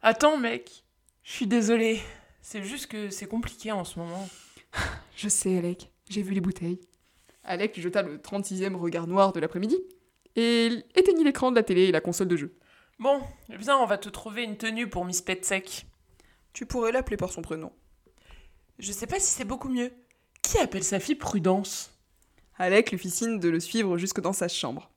[0.00, 0.84] Attends, mec.
[1.24, 2.00] Je suis désolée.
[2.42, 4.28] C'est juste que c'est compliqué en ce moment.
[5.16, 5.92] Je sais, Alec.
[6.08, 6.80] J'ai vu les bouteilles.
[7.44, 9.76] Alec lui jeta le 36e regard noir de l'après-midi
[10.36, 12.56] et éteignit l'écran de la télé et la console de jeu.
[12.98, 15.86] Bon, viens, on va te trouver une tenue pour Miss Petsec.
[16.52, 17.72] Tu pourrais l'appeler par son prénom.
[18.78, 19.92] Je sais pas si c'est beaucoup mieux.
[20.42, 21.90] Qui appelle sa fille Prudence?
[22.58, 24.90] Alec lui fit signe de le suivre jusque dans sa chambre.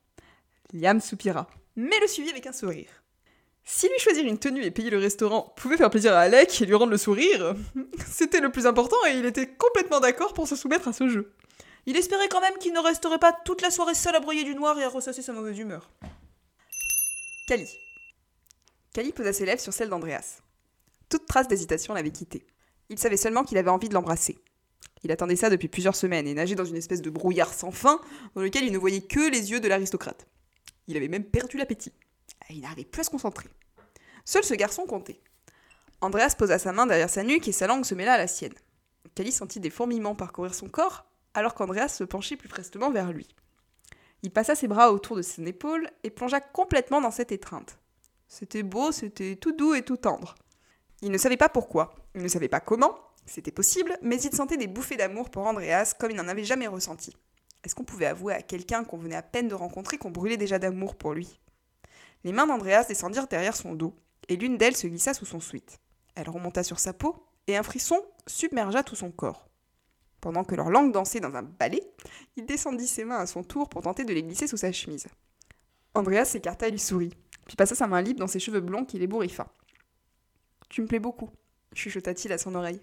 [0.72, 2.90] Liam soupira, mais le suivit avec un sourire.
[3.64, 6.66] Si lui choisir une tenue et payer le restaurant pouvait faire plaisir à Alec et
[6.66, 7.54] lui rendre le sourire,
[8.06, 11.32] c'était le plus important et il était complètement d'accord pour se soumettre à ce jeu.
[11.86, 14.54] Il espérait quand même qu'il ne resterait pas toute la soirée seul à broyer du
[14.54, 15.90] noir et à ressasser sa mauvaise humeur.
[17.46, 17.68] Cali.
[18.94, 20.38] Cali posa ses lèvres sur celles d'Andreas.
[21.10, 22.46] Toute trace d'hésitation l'avait quitté.
[22.88, 24.38] Il savait seulement qu'il avait envie de l'embrasser.
[25.02, 28.00] Il attendait ça depuis plusieurs semaines et nageait dans une espèce de brouillard sans fin
[28.34, 30.26] dans lequel il ne voyait que les yeux de l'aristocrate.
[30.86, 31.92] Il avait même perdu l'appétit.
[32.48, 33.48] Il n'arrivait plus à se concentrer.
[34.24, 35.20] Seul ce garçon comptait.
[36.00, 38.54] Andreas posa sa main derrière sa nuque et sa langue se mêla à la sienne.
[39.14, 41.04] Cali sentit des fourmillements parcourir son corps
[41.34, 43.28] alors qu'Andreas se penchait plus prestement vers lui.
[44.22, 47.78] Il passa ses bras autour de son épaule et plongea complètement dans cette étreinte.
[48.26, 50.34] C'était beau, c'était tout doux et tout tendre.
[51.02, 54.56] Il ne savait pas pourquoi, il ne savait pas comment, c'était possible, mais il sentait
[54.56, 57.14] des bouffées d'amour pour Andreas comme il n'en avait jamais ressenti.
[57.64, 60.58] Est-ce qu'on pouvait avouer à quelqu'un qu'on venait à peine de rencontrer qu'on brûlait déjà
[60.58, 61.40] d'amour pour lui?
[62.22, 63.94] Les mains d'Andreas descendirent derrière son dos,
[64.28, 65.78] et l'une d'elles se glissa sous son sweat.
[66.14, 69.48] Elle remonta sur sa peau, et un frisson submergea tout son corps.
[70.24, 71.82] Pendant que leur langue dansait dans un balai,
[72.36, 75.06] il descendit ses mains à son tour pour tenter de les glisser sous sa chemise.
[75.92, 77.12] Andreas s'écarta et lui sourit,
[77.44, 79.52] puis passa sa main libre dans ses cheveux blonds qui l'ébouriffa.
[80.70, 81.28] Tu me plais beaucoup,
[81.74, 82.80] chuchota-t-il à son oreille.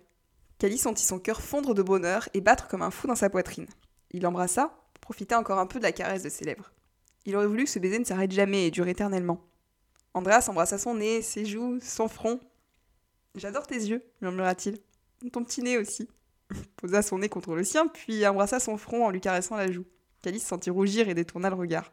[0.59, 3.65] Cali sentit son cœur fondre de bonheur et battre comme un fou dans sa poitrine.
[4.11, 6.71] Il l'embrassa, profita encore un peu de la caresse de ses lèvres.
[7.25, 9.43] Il aurait voulu que ce baiser ne s'arrête jamais et dure éternellement.
[10.13, 12.39] Andreas embrassa son nez, ses joues, son front.
[13.33, 14.77] J'adore tes yeux, murmura-t-il.
[15.31, 16.07] Ton petit nez aussi.
[16.77, 19.85] Posa son nez contre le sien, puis embrassa son front en lui caressant la joue.
[20.21, 21.91] Cali se sentit rougir et détourna le regard.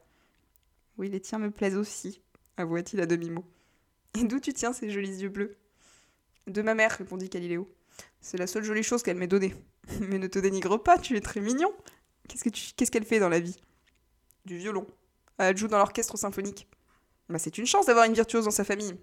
[0.98, 2.20] Oui, les tiens me plaisent aussi,
[2.56, 3.44] avoua-t-il à demi-mot.
[4.18, 5.56] Et d'où tu tiens ces jolis yeux bleus?
[6.46, 7.70] De ma mère, répondit Caliléo.
[8.20, 9.54] C'est la seule jolie chose qu'elle m'ait donnée.
[10.00, 11.72] Mais ne te dénigre pas, tu es très mignon.
[12.28, 12.72] Qu'est-ce que tu...
[12.76, 13.56] qu'est-ce qu'elle fait dans la vie
[14.44, 14.86] Du violon.
[15.38, 16.66] Elle joue dans l'orchestre symphonique.
[17.28, 18.94] Bah c'est une chance d'avoir une virtuose dans sa famille.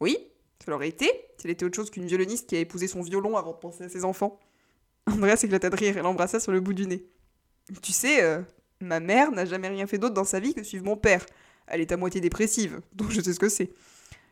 [0.00, 0.16] Oui,
[0.64, 3.36] ça l'aurait été, si elle était autre chose qu'une violoniste qui a épousé son violon
[3.36, 4.40] avant de penser à ses enfants.
[5.10, 7.04] Andreas éclata de rire et l'embrassa sur le bout du nez.
[7.82, 8.40] Tu sais, euh,
[8.80, 11.24] ma mère n'a jamais rien fait d'autre dans sa vie que suivre mon père.
[11.66, 13.70] Elle est à moitié dépressive, donc je sais ce que c'est.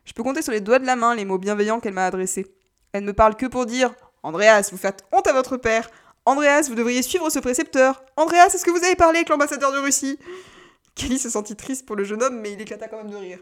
[0.04, 2.46] Je peux compter sur les doigts de la main les mots bienveillants qu'elle m'a adressés.
[2.92, 5.90] Elle ne parle que pour dire Andreas, vous faites honte à votre père.
[6.24, 8.02] Andreas, vous devriez suivre ce précepteur.
[8.16, 10.18] Andreas, est-ce que vous avez parlé avec l'ambassadeur de Russie
[10.94, 13.38] Kelly se sentit triste pour le jeune homme, mais il éclata quand même de rire.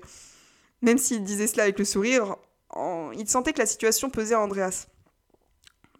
[0.83, 2.37] Même s'il disait cela avec le sourire,
[3.17, 4.89] il sentait que la situation pesait à Andreas.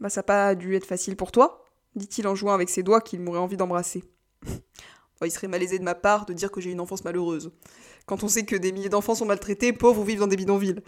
[0.01, 3.01] Bah, ça n'a pas dû être facile pour toi, dit-il en jouant avec ses doigts
[3.01, 4.05] qu'il m'aurait envie d'embrasser.
[5.25, 7.53] il serait malaisé de ma part de dire que j'ai une enfance malheureuse.
[8.07, 10.83] Quand on sait que des milliers d'enfants sont maltraités, pauvres ou vivent dans des bidonvilles.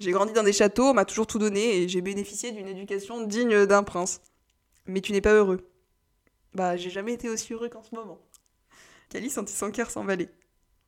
[0.00, 3.26] J'ai grandi dans des châteaux, on m'a toujours tout donné et j'ai bénéficié d'une éducation
[3.26, 4.20] digne d'un prince.
[4.86, 5.68] Mais tu n'es pas heureux.
[6.54, 8.20] Bah, j'ai jamais été aussi heureux qu'en ce moment.
[9.10, 10.28] Cali sentit son cœur s'emballer.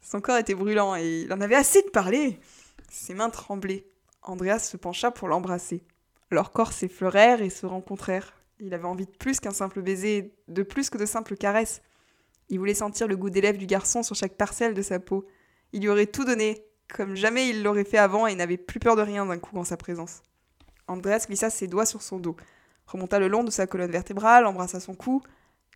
[0.00, 2.38] Son corps était brûlant et il en avait assez de parler.
[2.90, 3.86] Ses mains tremblaient.
[4.22, 5.82] Andreas se pencha pour l'embrasser.
[6.34, 8.34] Leurs corps s'effleurèrent et se rencontrèrent.
[8.58, 11.80] Il avait envie de plus qu'un simple baiser, de plus que de simples caresses.
[12.48, 15.24] Il voulait sentir le goût des lèvres du garçon sur chaque parcelle de sa peau.
[15.72, 18.96] Il lui aurait tout donné, comme jamais il l'aurait fait avant et n'avait plus peur
[18.96, 20.22] de rien d'un coup en sa présence.
[20.88, 22.34] Andreas glissa ses doigts sur son dos,
[22.88, 25.22] remonta le long de sa colonne vertébrale, embrassa son cou.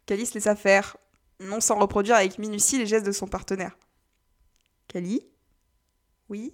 [0.06, 0.96] Calice laissa faire,
[1.38, 3.78] non sans reproduire avec minutie les gestes de son partenaire.
[4.88, 5.24] Cali?
[6.28, 6.52] Oui?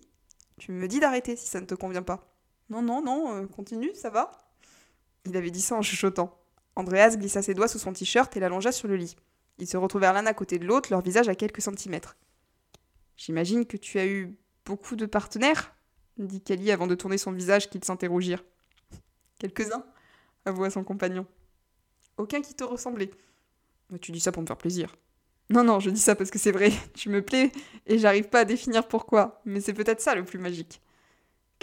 [0.58, 2.33] Tu me dis d'arrêter si ça ne te convient pas.
[2.70, 4.30] Non, non, non, euh, continue, ça va
[5.26, 6.38] Il avait dit ça en chuchotant.
[6.76, 9.16] Andreas glissa ses doigts sous son t-shirt et l'allongea sur le lit.
[9.58, 12.16] Ils se retrouvèrent l'un à côté de l'autre, leur visage à quelques centimètres.
[13.16, 15.74] J'imagine que tu as eu Beaucoup de partenaires
[16.16, 18.42] dit Kali avant de tourner son visage qu'il rougir.
[19.38, 19.84] Quelques-uns,
[20.46, 21.26] avoua son compagnon.
[22.16, 23.10] Aucun qui te ressemblait.
[24.00, 24.94] Tu dis ça pour me faire plaisir.
[25.50, 27.52] Non, non, je dis ça parce que c'est vrai, tu me plais
[27.86, 30.80] et j'arrive pas à définir pourquoi, mais c'est peut-être ça le plus magique.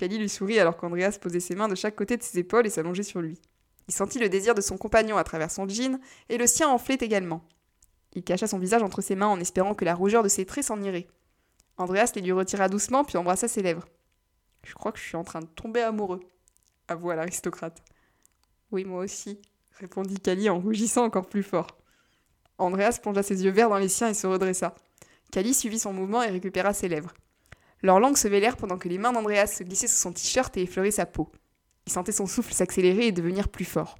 [0.01, 2.71] Kali lui sourit alors qu'Andreas posait ses mains de chaque côté de ses épaules et
[2.71, 3.39] s'allongeait sur lui.
[3.87, 6.97] Il sentit le désir de son compagnon à travers son jean et le sien enflait
[6.99, 7.47] également.
[8.13, 10.63] Il cacha son visage entre ses mains en espérant que la rougeur de ses traits
[10.63, 11.05] s'en irait.
[11.77, 13.85] Andreas les lui retira doucement puis embrassa ses lèvres.
[14.63, 16.21] Je crois que je suis en train de tomber amoureux,
[16.87, 17.83] avoua l'aristocrate.
[18.71, 19.39] Oui, moi aussi,
[19.73, 21.67] répondit Kali en rougissant encore plus fort.
[22.57, 24.73] Andreas plongea ses yeux verts dans les siens et se redressa.
[25.31, 27.13] Kali suivit son mouvement et récupéra ses lèvres.
[27.83, 30.63] Leurs langues se mêlèrent pendant que les mains d'Andreas se glissaient sous son t-shirt et
[30.63, 31.31] effleuraient sa peau.
[31.87, 33.97] Il sentait son souffle s'accélérer et devenir plus fort.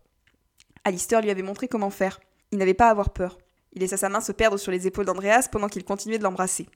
[0.83, 2.19] Alistair lui avait montré comment faire.
[2.51, 3.37] Il n'avait pas à avoir peur.
[3.73, 6.67] Il laissa sa main se perdre sur les épaules d'Andreas pendant qu'il continuait de l'embrasser.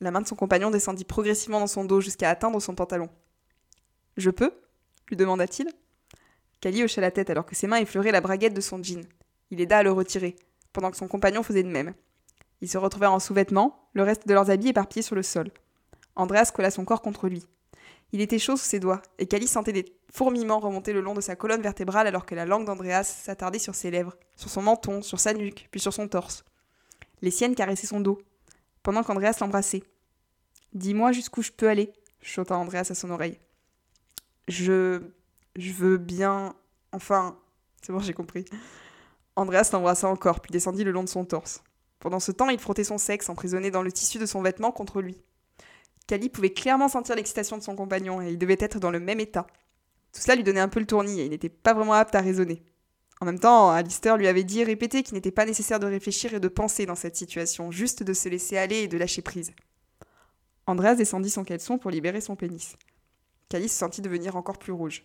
[0.00, 3.08] La main de son compagnon descendit progressivement dans son dos jusqu'à atteindre son pantalon.
[4.16, 4.52] Je peux?
[5.08, 5.68] lui demanda-t-il.
[6.60, 9.04] Kali hocha la tête alors que ses mains effleuraient la braguette de son jean.
[9.50, 10.36] Il aida à le retirer,
[10.72, 11.94] pendant que son compagnon faisait de même.
[12.60, 15.50] Ils se retrouvèrent en sous-vêtements, le reste de leurs habits éparpillés sur le sol.
[16.16, 17.46] Andreas colla son corps contre lui.
[18.12, 21.20] Il était chaud sous ses doigts, et Kali sentait des fourmillements remonter le long de
[21.20, 25.02] sa colonne vertébrale alors que la langue d'Andreas s'attardait sur ses lèvres, sur son menton,
[25.02, 26.44] sur sa nuque, puis sur son torse.
[27.22, 28.18] Les siennes caressaient son dos,
[28.82, 29.82] pendant qu'Andreas l'embrassait.
[30.72, 33.38] Dis-moi jusqu'où je peux aller, chota Andreas à son oreille.
[34.48, 35.02] Je.
[35.56, 36.54] Je veux bien.
[36.92, 37.38] Enfin.
[37.82, 38.44] C'est bon, j'ai compris.
[39.36, 41.62] Andreas l'embrassa encore, puis descendit le long de son torse.
[42.00, 45.00] Pendant ce temps, il frottait son sexe, emprisonné dans le tissu de son vêtement, contre
[45.00, 45.16] lui.
[46.06, 49.20] Kali pouvait clairement sentir l'excitation de son compagnon, et il devait être dans le même
[49.20, 49.46] état.
[50.12, 52.20] Tout cela lui donnait un peu le tournis, et il n'était pas vraiment apte à
[52.20, 52.62] raisonner.
[53.20, 56.34] En même temps, Alistair lui avait dit et répété qu'il n'était pas nécessaire de réfléchir
[56.34, 59.52] et de penser dans cette situation, juste de se laisser aller et de lâcher prise.
[60.66, 62.76] Andreas descendit son caleçon pour libérer son pénis.
[63.48, 65.04] Kali se sentit devenir encore plus rouge.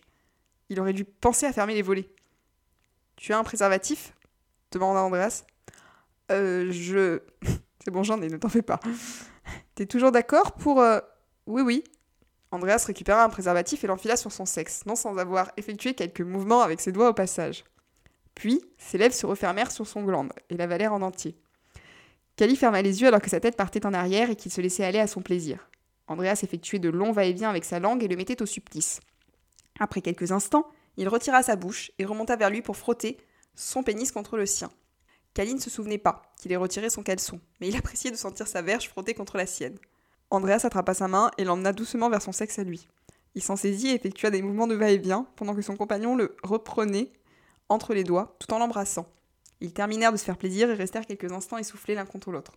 [0.68, 2.08] Il aurait dû penser à fermer les volets.
[3.16, 4.14] Tu as un préservatif?
[4.70, 5.44] demanda Andreas.
[6.30, 7.20] Euh, je.
[7.84, 8.80] C'est bon, j'en ai, ne t'en fais pas.
[9.74, 10.80] T'es toujours d'accord pour.
[10.80, 11.00] Euh,
[11.46, 11.84] oui, oui.
[12.50, 16.60] Andreas récupéra un préservatif et l'enfila sur son sexe, non sans avoir effectué quelques mouvements
[16.60, 17.64] avec ses doigts au passage.
[18.34, 21.36] Puis, ses lèvres se refermèrent sur son glande et l'avalèrent en entier.
[22.36, 24.84] Kali ferma les yeux alors que sa tête partait en arrière et qu'il se laissait
[24.84, 25.68] aller à son plaisir.
[26.08, 29.00] Andreas effectuait de longs va-et-vient avec sa langue et le mettait au supplice.
[29.78, 30.66] Après quelques instants,
[30.96, 33.18] il retira sa bouche et remonta vers lui pour frotter
[33.54, 34.70] son pénis contre le sien.
[35.34, 38.46] Kali ne se souvenait pas qu'il ait retiré son caleçon, mais il appréciait de sentir
[38.46, 39.78] sa verge frotter contre la sienne.
[40.30, 42.88] Andreas attrapa sa main et l'emmena doucement vers son sexe à lui.
[43.34, 47.12] Il s'en saisit et effectua des mouvements de va-et-vient pendant que son compagnon le reprenait
[47.68, 49.06] entre les doigts tout en l'embrassant.
[49.60, 52.52] Ils terminèrent de se faire plaisir et restèrent quelques instants essoufflés l'un contre l'autre.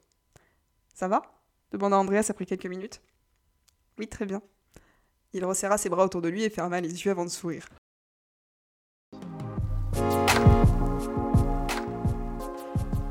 [0.93, 1.21] Ça va?
[1.71, 3.01] demanda Andreas après quelques minutes.
[3.97, 4.41] Oui, très bien.
[5.33, 7.67] Il resserra ses bras autour de lui et ferma les yeux avant de sourire.